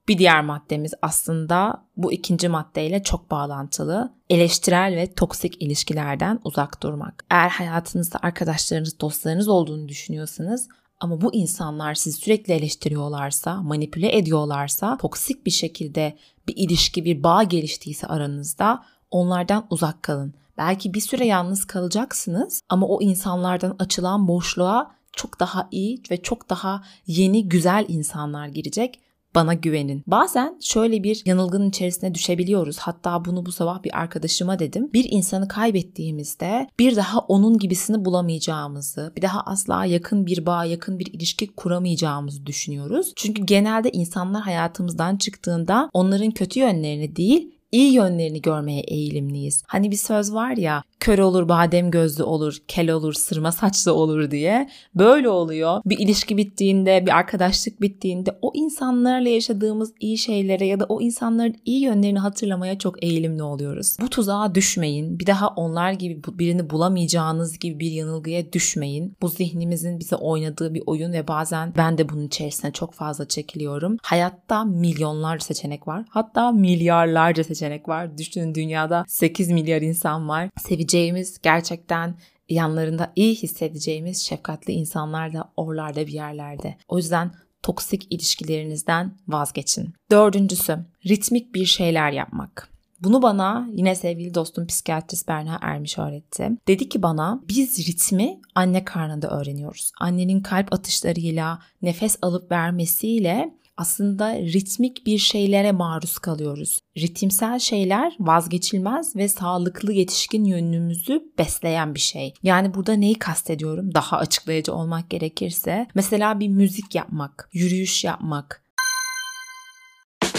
Bir 0.08 0.18
diğer 0.18 0.42
maddemiz 0.42 0.94
aslında 1.02 1.86
bu 1.98 2.14
ikinci 2.14 2.50
maddeyle 2.50 3.04
çok 3.04 3.32
bağlantılı. 3.32 4.14
Eleştirel 4.30 4.96
ve 4.96 5.14
toksik 5.14 5.62
ilişkilerden 5.62 6.40
uzak 6.44 6.84
durmak. 6.84 7.26
Eğer 7.30 7.50
hayatınızda 7.50 8.20
arkadaşlarınız, 8.22 9.00
dostlarınız 9.00 9.48
olduğunu 9.48 9.88
düşünüyorsanız 9.88 10.70
ama 11.00 11.22
bu 11.22 11.34
insanlar 11.34 11.94
sizi 11.94 12.18
sürekli 12.18 12.54
eleştiriyorlarsa, 12.54 13.62
manipüle 13.62 14.18
ediyorlarsa, 14.18 14.98
toksik 14.98 15.46
bir 15.46 15.52
şekilde 15.52 16.18
bir 16.48 16.54
ilişki, 16.58 17.06
bir 17.06 17.24
bağ 17.24 17.44
geliştiyse 17.44 18.08
aranızda 18.08 18.84
onlardan 19.12 19.68
uzak 19.70 20.04
kalın. 20.04 20.34
Belki 20.58 20.94
bir 20.94 21.02
süre 21.02 21.26
yalnız 21.26 21.66
kalacaksınız 21.66 22.62
ama 22.70 22.88
o 22.88 23.02
insanlardan 23.02 23.76
açılan 23.80 24.28
boşluğa 24.28 24.92
çok 25.14 25.40
daha 25.40 25.68
iyi 25.72 26.02
ve 26.12 26.22
çok 26.22 26.50
daha 26.50 26.84
yeni 27.08 27.50
güzel 27.50 27.86
insanlar 27.88 28.48
girecek. 28.48 29.00
Bana 29.36 29.54
güvenin. 29.54 30.04
Bazen 30.08 30.58
şöyle 30.62 31.04
bir 31.04 31.22
yanılgının 31.26 31.70
içerisine 31.70 32.16
düşebiliyoruz. 32.16 32.80
Hatta 32.80 33.26
bunu 33.26 33.46
bu 33.46 33.52
sabah 33.52 33.84
bir 33.84 34.00
arkadaşıma 34.00 34.60
dedim. 34.60 34.90
Bir 34.94 35.08
insanı 35.10 35.48
kaybettiğimizde 35.48 36.68
bir 36.80 36.96
daha 36.96 37.20
onun 37.20 37.58
gibisini 37.58 38.06
bulamayacağımızı, 38.06 39.14
bir 39.18 39.22
daha 39.22 39.42
asla 39.42 39.86
yakın 39.86 40.26
bir 40.26 40.46
bağ, 40.46 40.66
yakın 40.66 41.00
bir 41.00 41.14
ilişki 41.14 41.48
kuramayacağımızı 41.48 42.46
düşünüyoruz. 42.46 43.14
Çünkü 43.16 43.46
genelde 43.46 43.92
insanlar 43.92 44.42
hayatımızdan 44.42 45.18
çıktığında 45.18 45.90
onların 45.94 46.32
kötü 46.32 46.60
yönlerini 46.60 47.16
değil, 47.16 47.52
iyi 47.74 47.94
yönlerini 47.94 48.42
görmeye 48.42 48.82
eğilimliyiz. 48.82 49.64
Hani 49.68 49.92
bir 49.92 49.98
söz 49.98 50.34
var 50.34 50.58
ya 50.58 50.84
kör 51.04 51.20
olur 51.20 51.50
badem 51.50 51.92
gözlü 51.92 52.24
olur, 52.24 52.58
kel 52.68 52.92
olur 52.92 53.14
sırma 53.14 53.52
saçlı 53.52 53.94
olur 53.94 54.32
diye. 54.32 54.70
Böyle 54.96 55.30
oluyor. 55.30 55.82
Bir 55.86 56.00
ilişki 56.00 56.38
bittiğinde, 56.38 57.06
bir 57.06 57.12
arkadaşlık 57.12 57.82
bittiğinde 57.82 58.38
o 58.42 58.52
insanlarla 58.54 59.30
yaşadığımız 59.30 59.94
iyi 60.00 60.18
şeylere 60.18 60.66
ya 60.66 60.80
da 60.80 60.86
o 60.86 61.02
insanların 61.02 61.56
iyi 61.66 61.82
yönlerini 61.82 62.20
hatırlamaya 62.20 62.80
çok 62.80 63.04
eğilimli 63.04 63.44
oluyoruz. 63.44 63.98
Bu 64.02 64.10
tuzağa 64.10 64.56
düşmeyin. 64.56 65.20
Bir 65.20 65.28
daha 65.28 65.48
onlar 65.48 65.92
gibi 65.92 66.22
birini 66.40 66.70
bulamayacağınız 66.70 67.60
gibi 67.60 67.80
bir 67.80 67.92
yanılgıya 67.92 68.54
düşmeyin. 68.54 69.14
Bu 69.22 69.28
zihnimizin 69.30 70.00
bize 70.00 70.16
oynadığı 70.16 70.74
bir 70.74 70.84
oyun 70.86 71.14
ve 71.14 71.28
bazen 71.28 71.74
ben 71.78 71.98
de 71.98 72.10
bunun 72.10 72.28
içerisine 72.28 72.72
çok 72.72 72.94
fazla 72.94 73.28
çekiliyorum. 73.28 73.98
Hayatta 74.04 74.64
milyonlarca 74.64 75.46
seçenek 75.46 75.88
var. 75.88 76.06
Hatta 76.10 76.52
milyarlarca 76.52 77.44
seçenek 77.44 77.63
var. 77.88 78.18
Düşünün 78.18 78.56
dünyada 78.56 79.06
8 79.08 79.50
milyar 79.50 79.82
insan 79.82 80.30
var. 80.30 80.50
Hissedeceğimiz, 80.60 81.40
gerçekten 81.42 82.16
yanlarında 82.50 83.12
iyi 83.16 83.36
hissedeceğimiz 83.36 84.22
şefkatli 84.24 84.74
insanlar 84.74 85.34
da 85.34 85.52
oralarda 85.58 86.08
bir 86.08 86.14
yerlerde. 86.14 86.78
O 86.88 86.98
yüzden 86.98 87.32
toksik 87.64 88.08
ilişkilerinizden 88.14 89.18
vazgeçin. 89.28 89.94
Dördüncüsü, 90.12 90.78
ritmik 91.06 91.56
bir 91.56 91.66
şeyler 91.66 92.12
yapmak. 92.12 92.74
Bunu 93.00 93.22
bana 93.22 93.68
yine 93.72 93.96
sevgili 93.96 94.34
dostum 94.34 94.68
psikiyatrist 94.68 95.28
Berna 95.28 95.60
Ermiş 95.62 95.98
öğretti. 95.98 96.50
Dedi 96.68 96.90
ki 96.90 97.04
bana 97.04 97.42
biz 97.48 97.88
ritmi 97.88 98.42
anne 98.56 98.86
karnında 98.86 99.30
öğreniyoruz. 99.30 99.92
Annenin 100.00 100.42
kalp 100.42 100.74
atışlarıyla, 100.74 101.60
nefes 101.82 102.18
alıp 102.22 102.52
vermesiyle 102.52 103.54
aslında 103.78 104.36
ritmik 104.36 105.06
bir 105.06 105.18
şeylere 105.18 105.72
maruz 105.72 106.20
kalıyoruz. 106.20 106.80
Ritimsel 106.98 107.60
şeyler 107.60 108.16
vazgeçilmez 108.20 109.16
ve 109.16 109.28
sağlıklı 109.28 109.94
yetişkin 109.94 110.46
yönümüzü 110.46 111.24
besleyen 111.38 111.96
bir 111.96 112.00
şey. 112.00 112.34
Yani 112.44 112.74
burada 112.74 112.94
neyi 112.94 113.20
kastediyorum? 113.20 113.94
Daha 113.94 114.18
açıklayıcı 114.18 114.74
olmak 114.74 115.10
gerekirse 115.10 115.88
mesela 115.96 116.40
bir 116.40 116.48
müzik 116.48 116.96
yapmak, 116.96 117.50
yürüyüş 117.54 118.04
yapmak, 118.04 118.63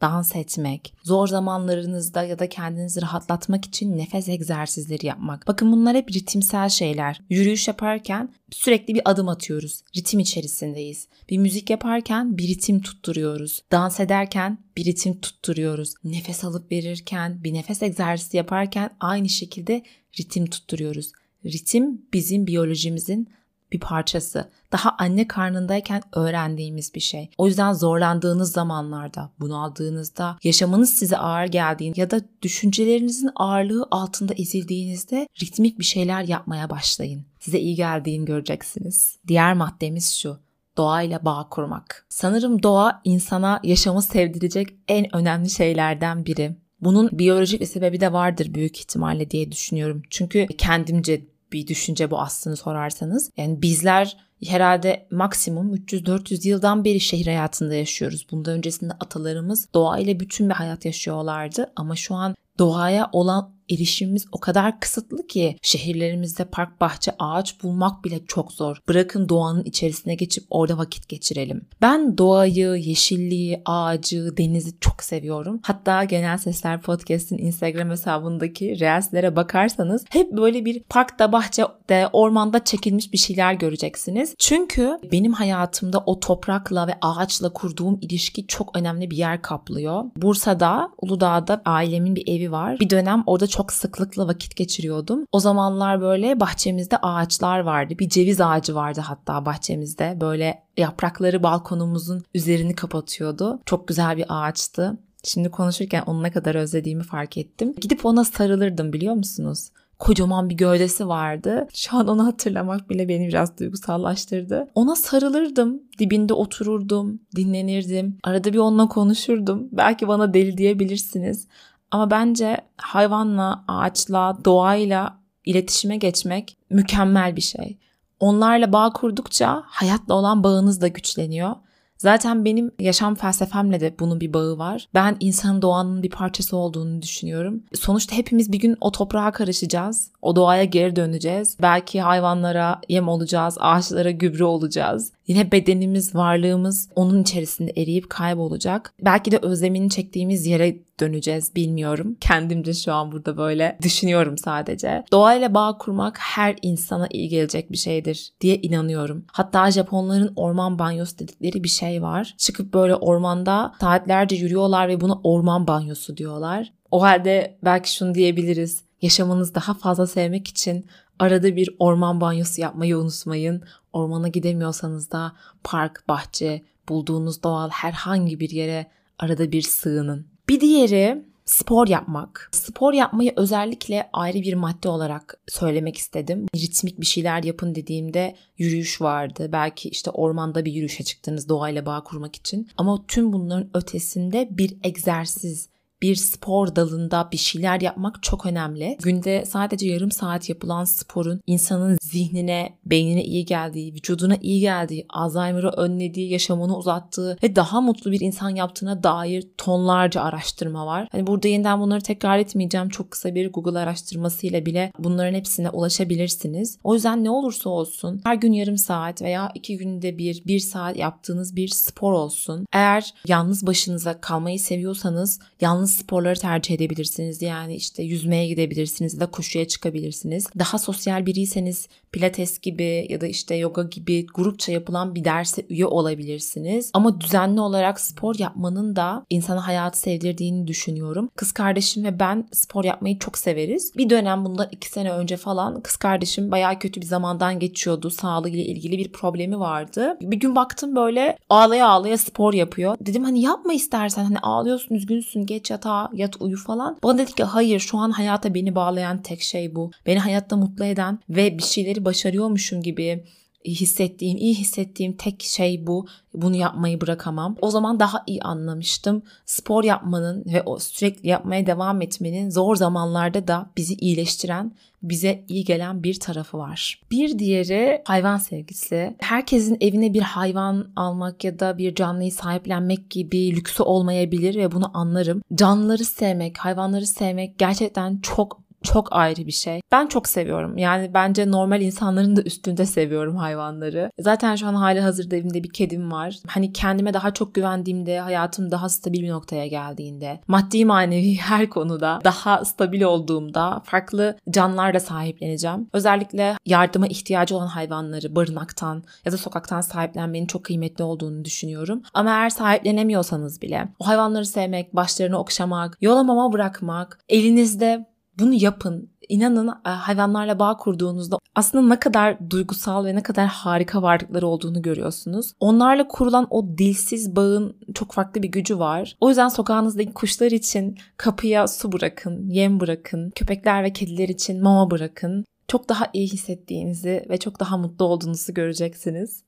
dans 0.00 0.36
etmek, 0.36 0.94
zor 1.02 1.26
zamanlarınızda 1.28 2.22
ya 2.22 2.38
da 2.38 2.48
kendinizi 2.48 3.02
rahatlatmak 3.02 3.64
için 3.64 3.98
nefes 3.98 4.28
egzersizleri 4.28 5.06
yapmak. 5.06 5.46
Bakın 5.46 5.72
bunlar 5.72 5.96
hep 5.96 6.12
ritimsel 6.12 6.68
şeyler. 6.68 7.20
Yürüyüş 7.30 7.68
yaparken 7.68 8.32
sürekli 8.50 8.94
bir 8.94 9.02
adım 9.04 9.28
atıyoruz. 9.28 9.82
Ritim 9.96 10.20
içerisindeyiz. 10.20 11.08
Bir 11.30 11.38
müzik 11.38 11.70
yaparken 11.70 12.38
bir 12.38 12.48
ritim 12.48 12.80
tutturuyoruz. 12.80 13.62
Dans 13.72 14.00
ederken 14.00 14.58
bir 14.76 14.84
ritim 14.84 15.20
tutturuyoruz. 15.20 15.94
Nefes 16.04 16.44
alıp 16.44 16.72
verirken, 16.72 17.44
bir 17.44 17.54
nefes 17.54 17.82
egzersizi 17.82 18.36
yaparken 18.36 18.90
aynı 19.00 19.28
şekilde 19.28 19.82
ritim 20.20 20.46
tutturuyoruz. 20.46 21.12
Ritim 21.44 22.02
bizim 22.12 22.46
biyolojimizin 22.46 23.28
bir 23.72 23.80
parçası. 23.80 24.48
Daha 24.72 24.96
anne 24.98 25.28
karnındayken 25.28 26.02
öğrendiğimiz 26.12 26.94
bir 26.94 27.00
şey. 27.00 27.30
O 27.38 27.46
yüzden 27.46 27.72
zorlandığınız 27.72 28.52
zamanlarda, 28.52 29.30
bunaldığınızda, 29.40 30.38
yaşamınız 30.44 30.90
size 30.90 31.16
ağır 31.16 31.46
geldiğinde 31.46 32.00
ya 32.00 32.10
da 32.10 32.20
düşüncelerinizin 32.42 33.30
ağırlığı 33.36 33.88
altında 33.90 34.34
ezildiğinizde 34.34 35.28
ritmik 35.42 35.78
bir 35.78 35.84
şeyler 35.84 36.22
yapmaya 36.22 36.70
başlayın. 36.70 37.26
Size 37.40 37.58
iyi 37.58 37.74
geldiğini 37.74 38.24
göreceksiniz. 38.24 39.18
Diğer 39.26 39.54
maddemiz 39.54 40.14
şu 40.14 40.38
doğayla 40.76 41.24
bağ 41.24 41.48
kurmak. 41.50 42.06
Sanırım 42.08 42.62
doğa 42.62 43.00
insana 43.04 43.60
yaşamı 43.62 44.02
sevdirecek 44.02 44.68
en 44.88 45.16
önemli 45.16 45.50
şeylerden 45.50 46.26
biri. 46.26 46.56
Bunun 46.80 47.08
biyolojik 47.12 47.60
bir 47.60 47.66
sebebi 47.66 48.00
de 48.00 48.12
vardır 48.12 48.54
büyük 48.54 48.78
ihtimalle 48.78 49.30
diye 49.30 49.52
düşünüyorum. 49.52 50.02
Çünkü 50.10 50.46
kendimce 50.46 51.26
bir 51.52 51.66
düşünce 51.66 52.10
bu 52.10 52.20
aslında 52.20 52.56
sorarsanız. 52.56 53.30
Yani 53.36 53.62
bizler 53.62 54.16
herhalde 54.46 55.06
maksimum 55.10 55.74
300-400 55.74 56.48
yıldan 56.48 56.84
beri 56.84 57.00
şehir 57.00 57.26
hayatında 57.26 57.74
yaşıyoruz. 57.74 58.26
Bundan 58.30 58.54
öncesinde 58.54 58.92
atalarımız 58.92 59.68
doğayla 59.74 60.20
bütün 60.20 60.48
bir 60.48 60.54
hayat 60.54 60.84
yaşıyorlardı 60.84 61.72
ama 61.76 61.96
şu 61.96 62.14
an 62.14 62.34
doğaya 62.58 63.08
olan 63.12 63.57
erişimimiz 63.70 64.26
o 64.32 64.40
kadar 64.40 64.80
kısıtlı 64.80 65.26
ki 65.26 65.56
şehirlerimizde 65.62 66.44
park, 66.44 66.80
bahçe, 66.80 67.12
ağaç 67.18 67.62
bulmak 67.62 68.04
bile 68.04 68.20
çok 68.26 68.52
zor. 68.52 68.76
Bırakın 68.88 69.28
doğanın 69.28 69.64
içerisine 69.64 70.14
geçip 70.14 70.44
orada 70.50 70.78
vakit 70.78 71.08
geçirelim. 71.08 71.66
Ben 71.82 72.18
doğayı, 72.18 72.68
yeşilliği, 72.68 73.62
ağacı, 73.64 74.36
denizi 74.36 74.80
çok 74.80 75.02
seviyorum. 75.02 75.60
Hatta 75.62 76.04
Genel 76.04 76.38
Sesler 76.38 76.80
Podcast'in 76.80 77.38
Instagram 77.38 77.90
hesabındaki 77.90 78.80
reelslere 78.80 79.36
bakarsanız 79.36 80.04
hep 80.10 80.32
böyle 80.32 80.64
bir 80.64 80.82
parkta, 80.82 81.32
bahçede, 81.32 82.08
ormanda 82.12 82.64
çekilmiş 82.64 83.12
bir 83.12 83.18
şeyler 83.18 83.52
göreceksiniz. 83.52 84.34
Çünkü 84.38 84.98
benim 85.12 85.32
hayatımda 85.32 86.02
o 86.06 86.20
toprakla 86.20 86.86
ve 86.86 86.94
ağaçla 87.02 87.52
kurduğum 87.52 87.98
ilişki 88.00 88.46
çok 88.46 88.78
önemli 88.78 89.10
bir 89.10 89.16
yer 89.16 89.42
kaplıyor. 89.42 90.04
Bursa'da, 90.16 90.90
Uludağ'da 91.02 91.62
ailemin 91.64 92.16
bir 92.16 92.28
evi 92.28 92.52
var. 92.52 92.80
Bir 92.80 92.90
dönem 92.90 93.22
orada 93.26 93.46
çok 93.58 93.72
sıklıkla 93.72 94.28
vakit 94.28 94.56
geçiriyordum. 94.56 95.24
O 95.32 95.40
zamanlar 95.40 96.00
böyle 96.00 96.40
bahçemizde 96.40 96.96
ağaçlar 96.96 97.60
vardı. 97.60 97.94
Bir 97.98 98.08
ceviz 98.08 98.40
ağacı 98.40 98.74
vardı 98.74 99.00
hatta 99.04 99.46
bahçemizde. 99.46 100.18
Böyle 100.20 100.62
yaprakları 100.76 101.42
balkonumuzun 101.42 102.22
üzerini 102.34 102.74
kapatıyordu. 102.74 103.60
Çok 103.66 103.88
güzel 103.88 104.16
bir 104.16 104.24
ağaçtı. 104.28 104.98
Şimdi 105.24 105.50
konuşurken 105.50 106.02
onu 106.06 106.22
ne 106.22 106.30
kadar 106.30 106.54
özlediğimi 106.54 107.02
fark 107.02 107.36
ettim. 107.36 107.74
Gidip 107.80 108.06
ona 108.06 108.24
sarılırdım 108.24 108.92
biliyor 108.92 109.14
musunuz? 109.14 109.70
kocaman 109.98 110.50
bir 110.50 110.54
gövdesi 110.54 111.08
vardı. 111.08 111.66
Şu 111.74 111.96
an 111.96 112.08
onu 112.08 112.26
hatırlamak 112.26 112.90
bile 112.90 113.08
beni 113.08 113.28
biraz 113.28 113.58
duygusallaştırdı. 113.58 114.68
Ona 114.74 114.96
sarılırdım. 114.96 115.82
Dibinde 115.98 116.34
otururdum, 116.34 117.20
dinlenirdim. 117.36 118.18
Arada 118.24 118.52
bir 118.52 118.58
onunla 118.58 118.88
konuşurdum. 118.88 119.68
Belki 119.72 120.08
bana 120.08 120.34
deli 120.34 120.58
diyebilirsiniz. 120.58 121.48
Ama 121.90 122.10
bence 122.10 122.56
hayvanla, 122.76 123.64
ağaçla, 123.68 124.38
doğayla 124.44 125.18
iletişime 125.44 125.96
geçmek 125.96 126.56
mükemmel 126.70 127.36
bir 127.36 127.40
şey. 127.40 127.78
Onlarla 128.20 128.72
bağ 128.72 128.92
kurdukça 128.92 129.62
hayatla 129.66 130.14
olan 130.14 130.44
bağınız 130.44 130.80
da 130.80 130.88
güçleniyor. 130.88 131.56
Zaten 131.98 132.44
benim 132.44 132.70
yaşam 132.78 133.14
felsefemle 133.14 133.80
de 133.80 133.94
bunun 133.98 134.20
bir 134.20 134.32
bağı 134.32 134.58
var. 134.58 134.88
Ben 134.94 135.16
insanın 135.20 135.62
doğanın 135.62 136.02
bir 136.02 136.10
parçası 136.10 136.56
olduğunu 136.56 137.02
düşünüyorum. 137.02 137.62
Sonuçta 137.74 138.16
hepimiz 138.16 138.52
bir 138.52 138.58
gün 138.58 138.76
o 138.80 138.92
toprağa 138.92 139.32
karışacağız. 139.32 140.10
O 140.22 140.36
doğaya 140.36 140.64
geri 140.64 140.96
döneceğiz. 140.96 141.56
Belki 141.62 142.00
hayvanlara 142.00 142.80
yem 142.88 143.08
olacağız, 143.08 143.56
ağaçlara 143.60 144.10
gübre 144.10 144.44
olacağız. 144.44 145.12
Yine 145.28 145.52
bedenimiz, 145.52 146.14
varlığımız 146.14 146.88
onun 146.96 147.22
içerisinde 147.22 147.72
eriyip 147.76 148.10
kaybolacak. 148.10 148.94
Belki 149.04 149.30
de 149.30 149.38
özlemini 149.42 149.90
çektiğimiz 149.90 150.46
yere 150.46 150.76
döneceğiz 151.00 151.56
bilmiyorum. 151.56 152.16
Kendimce 152.20 152.74
şu 152.74 152.92
an 152.92 153.12
burada 153.12 153.36
böyle 153.36 153.78
düşünüyorum 153.82 154.38
sadece. 154.38 155.04
Doğayla 155.12 155.54
bağ 155.54 155.78
kurmak 155.78 156.18
her 156.18 156.56
insana 156.62 157.06
iyi 157.10 157.28
gelecek 157.28 157.72
bir 157.72 157.76
şeydir 157.76 158.32
diye 158.40 158.56
inanıyorum. 158.56 159.24
Hatta 159.32 159.70
Japonların 159.70 160.32
orman 160.36 160.78
banyosu 160.78 161.18
dedikleri 161.18 161.64
bir 161.64 161.68
şey 161.68 162.02
var. 162.02 162.34
Çıkıp 162.38 162.74
böyle 162.74 162.94
ormanda 162.94 163.74
saatlerce 163.80 164.36
yürüyorlar 164.36 164.88
ve 164.88 165.00
buna 165.00 165.20
orman 165.24 165.66
banyosu 165.66 166.16
diyorlar. 166.16 166.72
O 166.90 167.02
halde 167.02 167.58
belki 167.64 167.94
şunu 167.94 168.14
diyebiliriz. 168.14 168.82
Yaşamınızı 169.02 169.54
daha 169.54 169.74
fazla 169.74 170.06
sevmek 170.06 170.48
için 170.48 170.86
arada 171.18 171.56
bir 171.56 171.76
orman 171.78 172.20
banyosu 172.20 172.60
yapmayı 172.60 172.98
unutmayın. 172.98 173.62
Ormana 173.92 174.28
gidemiyorsanız 174.28 175.10
da 175.10 175.32
park, 175.64 176.04
bahçe, 176.08 176.62
bulduğunuz 176.88 177.42
doğal 177.42 177.70
herhangi 177.70 178.40
bir 178.40 178.50
yere 178.50 178.86
arada 179.18 179.52
bir 179.52 179.62
sığının. 179.62 180.26
Bir 180.48 180.60
diğeri 180.60 181.24
spor 181.44 181.88
yapmak. 181.88 182.48
Spor 182.52 182.92
yapmayı 182.92 183.32
özellikle 183.36 184.10
ayrı 184.12 184.38
bir 184.38 184.54
madde 184.54 184.88
olarak 184.88 185.40
söylemek 185.48 185.96
istedim. 185.96 186.46
Ritmik 186.56 187.00
bir 187.00 187.06
şeyler 187.06 187.42
yapın 187.42 187.74
dediğimde 187.74 188.36
yürüyüş 188.58 189.00
vardı. 189.00 189.48
Belki 189.52 189.88
işte 189.88 190.10
ormanda 190.10 190.64
bir 190.64 190.72
yürüyüşe 190.72 191.04
çıktınız 191.04 191.48
doğayla 191.48 191.86
bağ 191.86 192.04
kurmak 192.04 192.36
için. 192.36 192.68
Ama 192.76 193.04
tüm 193.08 193.32
bunların 193.32 193.70
ötesinde 193.74 194.48
bir 194.50 194.76
egzersiz, 194.82 195.68
bir 196.02 196.14
spor 196.14 196.76
dalında 196.76 197.28
bir 197.32 197.36
şeyler 197.36 197.80
yapmak 197.80 198.22
çok 198.22 198.46
önemli. 198.46 198.96
Günde 199.02 199.44
sadece 199.46 199.86
yarım 199.86 200.10
saat 200.10 200.48
yapılan 200.48 200.84
sporun 200.84 201.40
insanın 201.46 201.98
zihnine, 202.02 202.78
beynine 202.86 203.24
iyi 203.24 203.44
geldiği, 203.44 203.94
vücuduna 203.94 204.36
iyi 204.40 204.60
geldiği, 204.60 205.06
Alzheimer'ı 205.08 205.70
önlediği, 205.70 206.32
yaşamını 206.32 206.76
uzattığı 206.76 207.38
ve 207.42 207.56
daha 207.56 207.80
mutlu 207.80 208.12
bir 208.12 208.20
insan 208.20 208.50
yaptığına 208.50 209.02
dair 209.02 209.44
tonlarca 209.58 210.22
araştırma 210.22 210.86
var. 210.86 211.08
Hani 211.12 211.26
burada 211.26 211.48
yeniden 211.48 211.80
bunları 211.80 212.00
tekrar 212.00 212.38
etmeyeceğim. 212.38 212.88
Çok 212.88 213.10
kısa 213.10 213.34
bir 213.34 213.52
Google 213.52 213.78
araştırmasıyla 213.78 214.66
bile 214.66 214.92
bunların 214.98 215.34
hepsine 215.34 215.70
ulaşabilirsiniz. 215.70 216.78
O 216.84 216.94
yüzden 216.94 217.24
ne 217.24 217.30
olursa 217.30 217.70
olsun 217.70 218.20
her 218.24 218.34
gün 218.34 218.52
yarım 218.52 218.78
saat 218.78 219.22
veya 219.22 219.52
iki 219.54 219.76
günde 219.76 220.18
bir, 220.18 220.42
bir 220.46 220.58
saat 220.58 220.96
yaptığınız 220.96 221.56
bir 221.56 221.68
spor 221.68 222.12
olsun. 222.12 222.66
Eğer 222.72 223.14
yalnız 223.26 223.66
başınıza 223.66 224.20
kalmayı 224.20 224.60
seviyorsanız 224.60 225.40
yalnız 225.60 225.87
yapacağınız 225.88 225.94
sporları 225.94 226.38
tercih 226.38 226.74
edebilirsiniz. 226.74 227.42
Yani 227.42 227.76
işte 227.76 228.02
yüzmeye 228.02 228.48
gidebilirsiniz 228.48 229.14
ya 229.14 229.20
da 229.20 229.30
koşuya 229.30 229.68
çıkabilirsiniz. 229.68 230.46
Daha 230.58 230.78
sosyal 230.78 231.26
biriyseniz 231.26 231.88
pilates 232.12 232.60
gibi 232.60 233.06
ya 233.08 233.20
da 233.20 233.26
işte 233.26 233.54
yoga 233.54 233.82
gibi 233.82 234.26
grupça 234.34 234.72
yapılan 234.72 235.14
bir 235.14 235.24
derse 235.24 235.62
üye 235.68 235.86
olabilirsiniz. 235.86 236.90
Ama 236.94 237.20
düzenli 237.20 237.60
olarak 237.60 238.00
spor 238.00 238.34
yapmanın 238.38 238.96
da 238.96 239.24
insana 239.30 239.66
hayatı 239.66 239.98
sevdirdiğini 239.98 240.66
düşünüyorum. 240.66 241.30
Kız 241.36 241.52
kardeşim 241.52 242.04
ve 242.04 242.18
ben 242.20 242.48
spor 242.52 242.84
yapmayı 242.84 243.18
çok 243.18 243.38
severiz. 243.38 243.92
Bir 243.96 244.10
dönem 244.10 244.44
bundan 244.44 244.68
iki 244.70 244.88
sene 244.88 245.12
önce 245.12 245.36
falan 245.36 245.80
kız 245.80 245.96
kardeşim 245.96 246.50
bayağı 246.50 246.78
kötü 246.78 247.00
bir 247.00 247.06
zamandan 247.06 247.58
geçiyordu. 247.58 248.10
Sağlığıyla 248.10 248.64
ilgili 248.64 248.98
bir 248.98 249.12
problemi 249.12 249.58
vardı. 249.58 250.16
Bir 250.20 250.36
gün 250.36 250.56
baktım 250.56 250.96
böyle 250.96 251.38
ağlaya 251.48 251.88
ağlaya 251.88 252.18
spor 252.18 252.54
yapıyor. 252.54 252.96
Dedim 253.00 253.24
hani 253.24 253.40
yapma 253.40 253.72
istersen 253.72 254.24
hani 254.24 254.38
ağlıyorsun 254.38 254.94
üzgünsün 254.94 255.46
geç 255.46 255.70
yatağa 255.70 256.10
yat 256.12 256.36
uyu 256.40 256.56
falan. 256.56 256.96
Bana 257.02 257.18
dedi 257.18 257.32
ki 257.32 257.44
hayır 257.44 257.80
şu 257.80 257.98
an 257.98 258.10
hayata 258.10 258.54
beni 258.54 258.74
bağlayan 258.74 259.22
tek 259.22 259.42
şey 259.42 259.74
bu. 259.74 259.90
Beni 260.06 260.18
hayatta 260.18 260.56
mutlu 260.56 260.84
eden 260.84 261.18
ve 261.28 261.58
bir 261.58 261.62
şeyleri 261.62 261.97
başarıyormuşum 262.04 262.82
gibi 262.82 263.24
hissettiğim, 263.64 264.38
iyi 264.38 264.54
hissettiğim 264.54 265.12
tek 265.12 265.42
şey 265.42 265.86
bu. 265.86 266.06
Bunu 266.34 266.56
yapmayı 266.56 267.00
bırakamam. 267.00 267.56
O 267.60 267.70
zaman 267.70 268.00
daha 268.00 268.22
iyi 268.26 268.42
anlamıştım. 268.42 269.22
Spor 269.46 269.84
yapmanın 269.84 270.44
ve 270.46 270.62
o 270.62 270.78
sürekli 270.78 271.28
yapmaya 271.28 271.66
devam 271.66 272.02
etmenin 272.02 272.50
zor 272.50 272.76
zamanlarda 272.76 273.48
da 273.48 273.70
bizi 273.76 273.94
iyileştiren, 273.94 274.72
bize 275.02 275.44
iyi 275.48 275.64
gelen 275.64 276.02
bir 276.02 276.20
tarafı 276.20 276.58
var. 276.58 277.00
Bir 277.10 277.38
diğeri 277.38 278.02
hayvan 278.04 278.36
sevgisi. 278.36 279.16
Herkesin 279.18 279.76
evine 279.80 280.14
bir 280.14 280.22
hayvan 280.22 280.90
almak 280.96 281.44
ya 281.44 281.58
da 281.58 281.78
bir 281.78 281.94
canlıyı 281.94 282.32
sahiplenmek 282.32 283.10
gibi 283.10 283.56
lüksü 283.56 283.82
olmayabilir 283.82 284.54
ve 284.54 284.72
bunu 284.72 284.90
anlarım. 284.98 285.42
Canlıları 285.54 286.04
sevmek, 286.04 286.58
hayvanları 286.58 287.06
sevmek 287.06 287.58
gerçekten 287.58 288.18
çok 288.22 288.67
çok 288.82 289.08
ayrı 289.10 289.46
bir 289.46 289.52
şey. 289.52 289.80
Ben 289.92 290.06
çok 290.06 290.28
seviyorum. 290.28 290.78
Yani 290.78 291.14
bence 291.14 291.50
normal 291.50 291.80
insanların 291.80 292.36
da 292.36 292.42
üstünde 292.42 292.86
seviyorum 292.86 293.36
hayvanları. 293.36 294.10
Zaten 294.20 294.56
şu 294.56 294.66
an 294.66 294.74
hali 294.74 295.00
hazırda 295.00 295.36
evimde 295.36 295.62
bir 295.62 295.70
kedim 295.70 296.12
var. 296.12 296.36
Hani 296.46 296.72
kendime 296.72 297.14
daha 297.14 297.34
çok 297.34 297.54
güvendiğimde, 297.54 298.20
hayatım 298.20 298.70
daha 298.70 298.88
stabil 298.88 299.22
bir 299.22 299.30
noktaya 299.30 299.66
geldiğinde, 299.66 300.40
maddi 300.48 300.84
manevi 300.84 301.34
her 301.40 301.70
konuda 301.70 302.20
daha 302.24 302.64
stabil 302.64 303.02
olduğumda 303.02 303.82
farklı 303.84 304.38
canlarla 304.50 305.00
sahipleneceğim. 305.00 305.88
Özellikle 305.92 306.56
yardıma 306.66 307.06
ihtiyacı 307.06 307.56
olan 307.56 307.66
hayvanları 307.66 308.36
barınaktan 308.36 309.04
ya 309.24 309.32
da 309.32 309.36
sokaktan 309.36 309.80
sahiplenmenin 309.80 310.46
çok 310.46 310.64
kıymetli 310.64 311.04
olduğunu 311.04 311.44
düşünüyorum. 311.44 312.02
Ama 312.14 312.30
eğer 312.30 312.50
sahiplenemiyorsanız 312.50 313.62
bile 313.62 313.88
o 313.98 314.06
hayvanları 314.06 314.46
sevmek, 314.46 314.96
başlarını 314.96 315.38
okşamak, 315.38 315.98
yola 316.00 316.22
mama 316.22 316.52
bırakmak, 316.52 317.18
elinizde 317.28 318.06
bunu 318.38 318.54
yapın. 318.54 319.10
İnanın 319.28 319.68
e, 319.68 319.88
hayvanlarla 319.88 320.58
bağ 320.58 320.76
kurduğunuzda 320.76 321.38
aslında 321.54 321.88
ne 321.88 322.00
kadar 322.00 322.50
duygusal 322.50 323.04
ve 323.04 323.14
ne 323.14 323.22
kadar 323.22 323.46
harika 323.46 324.02
varlıkları 324.02 324.46
olduğunu 324.46 324.82
görüyorsunuz. 324.82 325.52
Onlarla 325.60 326.08
kurulan 326.08 326.46
o 326.50 326.78
dilsiz 326.78 327.36
bağın 327.36 327.76
çok 327.94 328.12
farklı 328.12 328.42
bir 328.42 328.48
gücü 328.48 328.78
var. 328.78 329.16
O 329.20 329.28
yüzden 329.28 329.48
sokağınızdaki 329.48 330.12
kuşlar 330.12 330.50
için 330.50 330.98
kapıya 331.16 331.68
su 331.68 331.92
bırakın, 331.92 332.48
yem 332.48 332.80
bırakın. 332.80 333.30
Köpekler 333.30 333.84
ve 333.84 333.92
kediler 333.92 334.28
için 334.28 334.62
mama 334.62 334.90
bırakın. 334.90 335.44
Çok 335.68 335.88
daha 335.88 336.06
iyi 336.12 336.26
hissettiğinizi 336.26 337.26
ve 337.30 337.38
çok 337.38 337.60
daha 337.60 337.76
mutlu 337.76 338.04
olduğunuzu 338.04 338.54
göreceksiniz. 338.54 339.44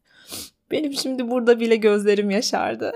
Benim 0.70 0.92
şimdi 0.92 1.30
burada 1.30 1.60
bile 1.60 1.76
gözlerim 1.76 2.30
yaşardı. 2.30 2.92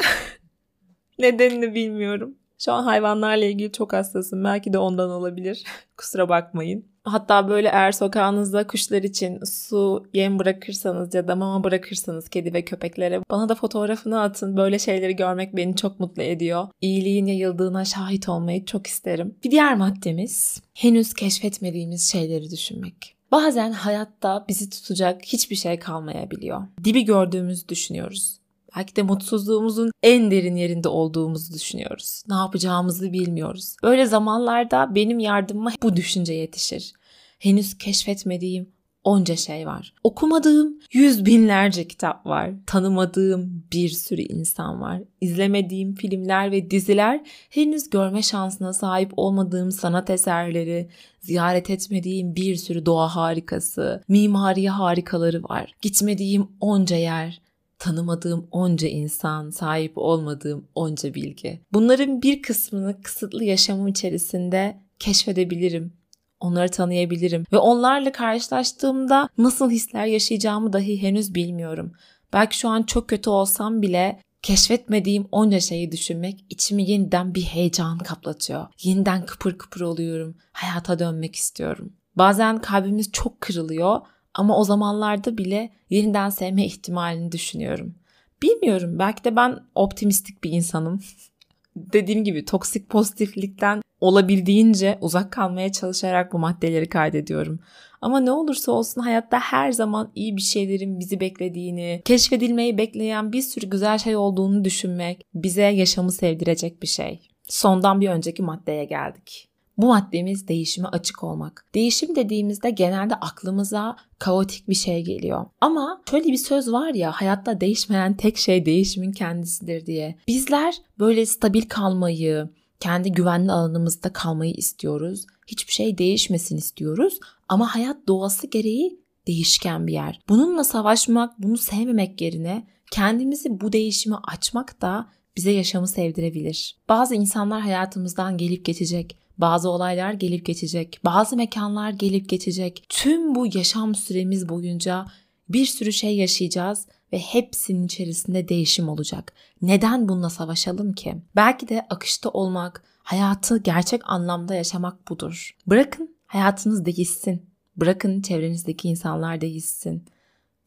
Nedenini 1.18 1.74
bilmiyorum. 1.74 2.34
Şu 2.58 2.72
an 2.72 2.82
hayvanlarla 2.82 3.44
ilgili 3.44 3.72
çok 3.72 3.92
hassasım. 3.92 4.44
Belki 4.44 4.72
de 4.72 4.78
ondan 4.78 5.10
olabilir. 5.10 5.64
Kusura 5.96 6.28
bakmayın. 6.28 6.84
Hatta 7.04 7.48
böyle 7.48 7.68
eğer 7.68 7.92
sokağınızda 7.92 8.66
kuşlar 8.66 9.02
için 9.02 9.44
su, 9.44 10.06
yem 10.14 10.38
bırakırsanız 10.38 11.14
ya 11.14 11.28
da 11.28 11.36
mama 11.36 11.64
bırakırsanız 11.64 12.28
kedi 12.28 12.54
ve 12.54 12.64
köpeklere 12.64 13.20
bana 13.30 13.48
da 13.48 13.54
fotoğrafını 13.54 14.20
atın. 14.20 14.56
Böyle 14.56 14.78
şeyleri 14.78 15.16
görmek 15.16 15.56
beni 15.56 15.76
çok 15.76 16.00
mutlu 16.00 16.22
ediyor. 16.22 16.68
İyiliğin 16.80 17.26
yayıldığına 17.26 17.84
şahit 17.84 18.28
olmayı 18.28 18.64
çok 18.64 18.86
isterim. 18.86 19.34
Bir 19.44 19.50
diğer 19.50 19.76
maddemiz 19.76 20.62
henüz 20.74 21.14
keşfetmediğimiz 21.14 22.10
şeyleri 22.10 22.50
düşünmek. 22.50 23.14
Bazen 23.32 23.72
hayatta 23.72 24.44
bizi 24.48 24.70
tutacak 24.70 25.24
hiçbir 25.24 25.56
şey 25.56 25.78
kalmayabiliyor. 25.78 26.62
Dibi 26.84 27.04
gördüğümüzü 27.04 27.68
düşünüyoruz. 27.68 28.38
Belki 28.76 28.96
de 28.96 29.02
mutsuzluğumuzun 29.02 29.90
en 30.02 30.30
derin 30.30 30.56
yerinde 30.56 30.88
olduğumuzu 30.88 31.54
düşünüyoruz. 31.54 32.22
Ne 32.28 32.34
yapacağımızı 32.34 33.12
bilmiyoruz. 33.12 33.76
Böyle 33.82 34.06
zamanlarda 34.06 34.94
benim 34.94 35.18
yardımıma 35.18 35.70
bu 35.82 35.96
düşünce 35.96 36.32
yetişir. 36.32 36.92
Henüz 37.38 37.78
keşfetmediğim 37.78 38.74
onca 39.04 39.36
şey 39.36 39.66
var. 39.66 39.94
Okumadığım 40.04 40.78
yüz 40.92 41.26
binlerce 41.26 41.88
kitap 41.88 42.26
var. 42.26 42.50
Tanımadığım 42.66 43.64
bir 43.72 43.88
sürü 43.88 44.20
insan 44.22 44.80
var. 44.80 45.02
İzlemediğim 45.20 45.94
filmler 45.94 46.52
ve 46.52 46.70
diziler, 46.70 47.20
henüz 47.50 47.90
görme 47.90 48.22
şansına 48.22 48.72
sahip 48.72 49.12
olmadığım 49.16 49.70
sanat 49.72 50.10
eserleri, 50.10 50.88
ziyaret 51.20 51.70
etmediğim 51.70 52.36
bir 52.36 52.56
sürü 52.56 52.86
doğa 52.86 53.16
harikası, 53.16 54.02
mimari 54.08 54.68
harikaları 54.68 55.42
var. 55.42 55.74
Gitmediğim 55.82 56.48
onca 56.60 56.96
yer, 56.96 57.40
tanımadığım 57.84 58.48
onca 58.50 58.88
insan, 58.88 59.50
sahip 59.50 59.92
olmadığım 59.96 60.68
onca 60.74 61.14
bilgi. 61.14 61.60
Bunların 61.72 62.22
bir 62.22 62.42
kısmını 62.42 63.02
kısıtlı 63.02 63.44
yaşamım 63.44 63.86
içerisinde 63.86 64.80
keşfedebilirim. 64.98 65.92
Onları 66.40 66.68
tanıyabilirim 66.68 67.44
ve 67.52 67.58
onlarla 67.58 68.12
karşılaştığımda 68.12 69.28
nasıl 69.38 69.70
hisler 69.70 70.06
yaşayacağımı 70.06 70.72
dahi 70.72 71.02
henüz 71.02 71.34
bilmiyorum. 71.34 71.92
Belki 72.32 72.58
şu 72.58 72.68
an 72.68 72.82
çok 72.82 73.08
kötü 73.08 73.30
olsam 73.30 73.82
bile 73.82 74.20
keşfetmediğim 74.42 75.26
onca 75.32 75.60
şeyi 75.60 75.92
düşünmek 75.92 76.44
içimi 76.50 76.90
yeniden 76.90 77.34
bir 77.34 77.42
heyecan 77.42 77.98
kaplatıyor. 77.98 78.66
Yeniden 78.82 79.26
kıpır 79.26 79.58
kıpır 79.58 79.80
oluyorum. 79.80 80.36
Hayata 80.52 80.98
dönmek 80.98 81.36
istiyorum. 81.36 81.92
Bazen 82.16 82.60
kalbimiz 82.60 83.12
çok 83.12 83.40
kırılıyor 83.40 84.00
ama 84.34 84.58
o 84.58 84.64
zamanlarda 84.64 85.38
bile 85.38 85.70
yeniden 85.90 86.30
sevme 86.30 86.66
ihtimalini 86.66 87.32
düşünüyorum. 87.32 87.94
Bilmiyorum 88.42 88.98
belki 88.98 89.24
de 89.24 89.36
ben 89.36 89.58
optimistik 89.74 90.44
bir 90.44 90.50
insanım. 90.50 91.00
Dediğim 91.76 92.24
gibi 92.24 92.44
toksik 92.44 92.88
pozitiflikten 92.88 93.82
olabildiğince 94.00 94.98
uzak 95.00 95.32
kalmaya 95.32 95.72
çalışarak 95.72 96.32
bu 96.32 96.38
maddeleri 96.38 96.88
kaydediyorum. 96.88 97.60
Ama 98.00 98.20
ne 98.20 98.32
olursa 98.32 98.72
olsun 98.72 99.00
hayatta 99.00 99.38
her 99.38 99.72
zaman 99.72 100.10
iyi 100.14 100.36
bir 100.36 100.42
şeylerin 100.42 101.00
bizi 101.00 101.20
beklediğini, 101.20 102.02
keşfedilmeyi 102.04 102.78
bekleyen 102.78 103.32
bir 103.32 103.42
sürü 103.42 103.70
güzel 103.70 103.98
şey 103.98 104.16
olduğunu 104.16 104.64
düşünmek 104.64 105.26
bize 105.34 105.62
yaşamı 105.62 106.12
sevdirecek 106.12 106.82
bir 106.82 106.86
şey. 106.86 107.28
Sondan 107.42 108.00
bir 108.00 108.08
önceki 108.08 108.42
maddeye 108.42 108.84
geldik. 108.84 109.48
Bu 109.78 109.86
maddemiz 109.86 110.48
değişime 110.48 110.88
açık 110.88 111.24
olmak. 111.24 111.66
Değişim 111.74 112.16
dediğimizde 112.16 112.70
genelde 112.70 113.14
aklımıza 113.14 113.96
kaotik 114.18 114.68
bir 114.68 114.74
şey 114.74 115.04
geliyor. 115.04 115.46
Ama 115.60 116.02
şöyle 116.10 116.26
bir 116.26 116.36
söz 116.36 116.72
var 116.72 116.94
ya 116.94 117.12
hayatta 117.12 117.60
değişmeyen 117.60 118.16
tek 118.16 118.36
şey 118.36 118.66
değişimin 118.66 119.12
kendisidir 119.12 119.86
diye. 119.86 120.16
Bizler 120.28 120.74
böyle 120.98 121.26
stabil 121.26 121.62
kalmayı, 121.62 122.48
kendi 122.80 123.12
güvenli 123.12 123.52
alanımızda 123.52 124.12
kalmayı 124.12 124.52
istiyoruz. 124.52 125.26
Hiçbir 125.46 125.72
şey 125.72 125.98
değişmesin 125.98 126.56
istiyoruz 126.56 127.20
ama 127.48 127.74
hayat 127.74 127.96
doğası 128.08 128.46
gereği 128.46 129.00
değişken 129.26 129.86
bir 129.86 129.92
yer. 129.92 130.20
Bununla 130.28 130.64
savaşmak, 130.64 131.42
bunu 131.42 131.56
sevmemek 131.56 132.20
yerine 132.20 132.66
kendimizi 132.90 133.60
bu 133.60 133.72
değişime 133.72 134.16
açmak 134.24 134.80
da 134.80 135.06
bize 135.36 135.50
yaşamı 135.50 135.88
sevdirebilir. 135.88 136.76
Bazı 136.88 137.14
insanlar 137.14 137.60
hayatımızdan 137.60 138.38
gelip 138.38 138.64
geçecek 138.64 139.18
bazı 139.38 139.70
olaylar 139.70 140.12
gelip 140.12 140.46
geçecek, 140.46 141.00
bazı 141.04 141.36
mekanlar 141.36 141.90
gelip 141.90 142.28
geçecek. 142.28 142.86
Tüm 142.88 143.34
bu 143.34 143.46
yaşam 143.54 143.94
süremiz 143.94 144.48
boyunca 144.48 145.06
bir 145.48 145.66
sürü 145.66 145.92
şey 145.92 146.16
yaşayacağız 146.16 146.86
ve 147.12 147.18
hepsinin 147.18 147.86
içerisinde 147.86 148.48
değişim 148.48 148.88
olacak. 148.88 149.32
Neden 149.62 150.08
bununla 150.08 150.30
savaşalım 150.30 150.92
ki? 150.92 151.14
Belki 151.36 151.68
de 151.68 151.86
akışta 151.90 152.30
olmak, 152.30 152.84
hayatı 153.02 153.58
gerçek 153.58 154.02
anlamda 154.04 154.54
yaşamak 154.54 155.08
budur. 155.08 155.56
Bırakın 155.66 156.16
hayatınız 156.26 156.84
değişsin. 156.84 157.42
Bırakın 157.76 158.22
çevrenizdeki 158.22 158.88
insanlar 158.88 159.40
değişsin. 159.40 160.04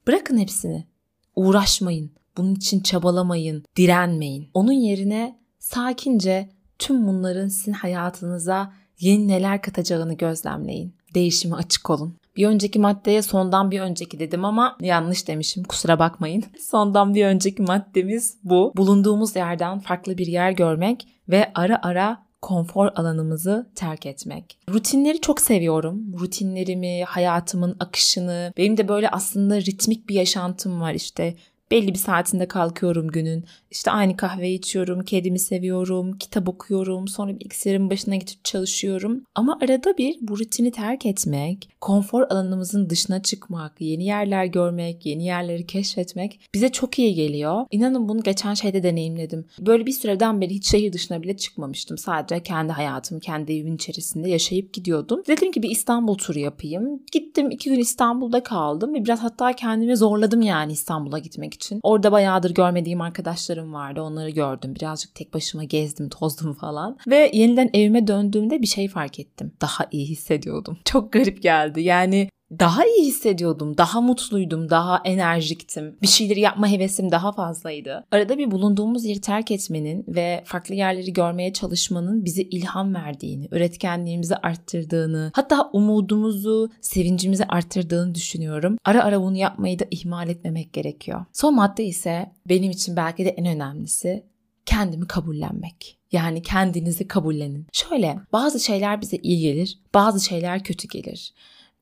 Bırakın 0.08 0.38
hepsini. 0.38 0.88
Uğraşmayın. 1.36 2.12
Bunun 2.38 2.56
için 2.56 2.80
çabalamayın, 2.80 3.64
direnmeyin. 3.76 4.50
Onun 4.54 4.72
yerine 4.72 5.40
sakince 5.60 6.50
tüm 6.80 7.08
bunların 7.08 7.48
sizin 7.48 7.74
hayatınıza 7.74 8.74
yeni 9.00 9.28
neler 9.28 9.62
katacağını 9.62 10.13
gözlemleyin. 10.13 10.94
Değişime 11.16 11.56
açık 11.56 11.90
olun. 11.90 12.16
Bir 12.36 12.48
önceki 12.48 12.80
maddeye 12.80 13.22
sondan 13.22 13.72
bir 13.72 13.82
önceki 13.82 14.20
dedim 14.20 14.46
ama 14.46 14.78
yanlış 14.82 15.28
demişim 15.28 15.63
kusura 15.63 16.00
bakmayın. 16.00 16.44
Sondan 16.60 17.16
bir 17.16 17.26
önceki 17.26 17.62
maddemiz 17.62 18.38
bu. 18.44 18.74
Bulunduğumuz 18.76 19.36
yerden 19.36 19.80
farklı 19.80 20.18
bir 20.18 20.28
yer 20.28 20.52
görmek 20.52 21.08
ve 21.30 21.52
ara 21.56 21.80
ara 21.84 22.28
konfor 22.42 22.90
alanımızı 22.96 23.70
terk 23.76 24.06
etmek. 24.06 24.58
Rutinleri 24.70 25.22
çok 25.22 25.42
seviyorum. 25.42 26.20
Rutinlerimi, 26.20 27.04
hayatımın 27.04 27.76
akışını. 27.80 28.54
Benim 28.58 28.78
de 28.78 28.88
böyle 28.88 29.10
aslında 29.10 29.62
ritmik 29.62 30.10
bir 30.10 30.16
yaşantım 30.16 30.82
var 30.82 30.94
işte. 30.94 31.36
Belli 31.72 31.94
bir 31.94 32.00
saatinde 32.00 32.48
kalkıyorum 32.48 33.08
günün. 33.08 33.46
İşte 33.72 33.92
aynı 33.92 34.18
kahve 34.18 34.52
içiyorum, 34.52 35.04
kedimi 35.04 35.40
seviyorum, 35.40 36.18
kitap 36.18 36.50
okuyorum, 36.50 37.08
sonra 37.08 37.40
bilgisayarın 37.40 37.90
başına 37.90 38.16
gidip 38.16 38.46
çalışıyorum. 38.46 39.24
Ama 39.36 39.58
arada 39.62 39.98
bir 39.98 40.18
bu 40.22 40.40
rutini 40.40 40.72
terk 40.72 41.06
etmek, 41.06 41.70
konfor 41.82 42.22
alanımızın 42.22 42.90
dışına 42.90 43.22
çıkmak, 43.22 43.82
yeni 43.82 44.06
yerler 44.06 44.46
görmek, 44.46 45.06
yeni 45.06 45.26
yerleri 45.26 45.66
keşfetmek 45.68 46.40
bize 46.54 46.72
çok 46.72 47.00
iyi 47.00 47.16
geliyor. 47.16 47.66
İnanın 47.72 48.10
bunu 48.10 48.24
geçen 48.24 48.54
şeyde 48.54 48.84
deneyimledim. 48.84 49.46
Böyle 49.60 49.86
bir 49.86 49.92
süreden 49.92 50.42
beri 50.42 50.54
hiç 50.54 50.72
şehir 50.72 50.94
dışına 50.94 51.24
bile 51.24 51.38
çıkmamıştım. 51.38 51.98
Sadece 51.98 52.44
kendi 52.44 52.72
hayatım, 52.72 53.20
kendi 53.20 53.54
evin 53.54 53.76
içerisinde 53.76 54.30
yaşayıp 54.30 54.74
gidiyordum. 54.74 55.24
Dedim 55.28 55.52
ki 55.52 55.64
bir 55.64 55.70
İstanbul 55.70 56.18
turu 56.18 56.40
yapayım. 56.40 57.02
Gittim 57.12 57.52
iki 57.52 57.70
gün 57.70 57.80
İstanbul'da 57.80 58.44
kaldım 58.44 58.94
ve 58.94 59.06
biraz 59.06 59.24
hatta 59.24 59.54
kendimi 59.54 59.98
zorladım 59.98 60.42
yani 60.42 60.72
İstanbul'a 60.72 61.20
gitmek 61.20 61.57
için. 61.58 61.80
Orada 61.84 62.12
bayağıdır 62.12 62.54
görmediğim 62.54 63.02
arkadaşlarım 63.02 63.74
vardı. 63.74 64.02
Onları 64.02 64.30
gördüm. 64.30 64.76
Birazcık 64.76 65.15
tek 65.15 65.34
başıma 65.34 65.63
gezdim, 65.63 66.10
tozdum 66.20 66.54
falan. 66.54 66.98
Ve 67.08 67.32
yeniden 67.34 67.70
evime 67.74 68.08
döndüğümde 68.08 68.62
bir 68.62 68.67
şey 68.67 68.88
fark 68.88 69.20
ettim. 69.20 69.54
Daha 69.62 69.86
iyi 69.91 70.06
hissediyordum. 70.06 70.78
Çok 70.86 71.13
garip 71.13 71.43
geldi. 71.43 71.82
Yani 71.82 72.30
daha 72.52 72.86
iyi 72.86 73.08
hissediyordum, 73.08 73.78
daha 73.78 74.02
mutluydum, 74.02 74.70
daha 74.70 75.02
enerjiktim. 75.06 75.98
Bir 76.02 76.08
şeyleri 76.08 76.40
yapma 76.40 76.68
hevesim 76.68 77.12
daha 77.12 77.32
fazlaydı. 77.32 78.04
Arada 78.12 78.38
bir 78.38 78.52
bulunduğumuz 78.52 79.06
yeri 79.06 79.22
terk 79.22 79.52
etmenin 79.52 80.06
ve 80.08 80.44
farklı 80.46 80.76
yerleri 80.76 81.14
görmeye 81.14 81.54
çalışmanın 81.54 82.26
bize 82.26 82.42
ilham 82.42 82.96
verdiğini, 82.96 83.48
üretkenliğimizi 83.52 84.36
arttırdığını, 84.36 85.32
hatta 85.34 85.70
umudumuzu, 85.74 86.70
sevincimizi 86.82 87.46
arttırdığını 87.46 88.16
düşünüyorum. 88.16 88.78
Ara 88.86 89.04
ara 89.04 89.22
bunu 89.22 89.38
yapmayı 89.38 89.80
da 89.80 89.86
ihmal 89.92 90.30
etmemek 90.30 90.74
gerekiyor. 90.74 91.26
Son 91.34 91.56
madde 91.56 91.86
ise 91.86 92.32
benim 92.50 92.72
için 92.72 92.96
belki 92.96 93.26
de 93.26 93.30
en 93.30 93.46
önemlisi 93.46 94.24
kendimi 94.66 95.08
kabullenmek. 95.08 95.98
Yani 96.12 96.42
kendinizi 96.42 97.08
kabullenin. 97.08 97.68
Şöyle 97.74 98.20
bazı 98.34 98.60
şeyler 98.60 99.02
bize 99.02 99.18
iyi 99.18 99.42
gelir, 99.42 99.80
bazı 99.94 100.26
şeyler 100.26 100.64
kötü 100.64 100.88
gelir. 100.88 101.34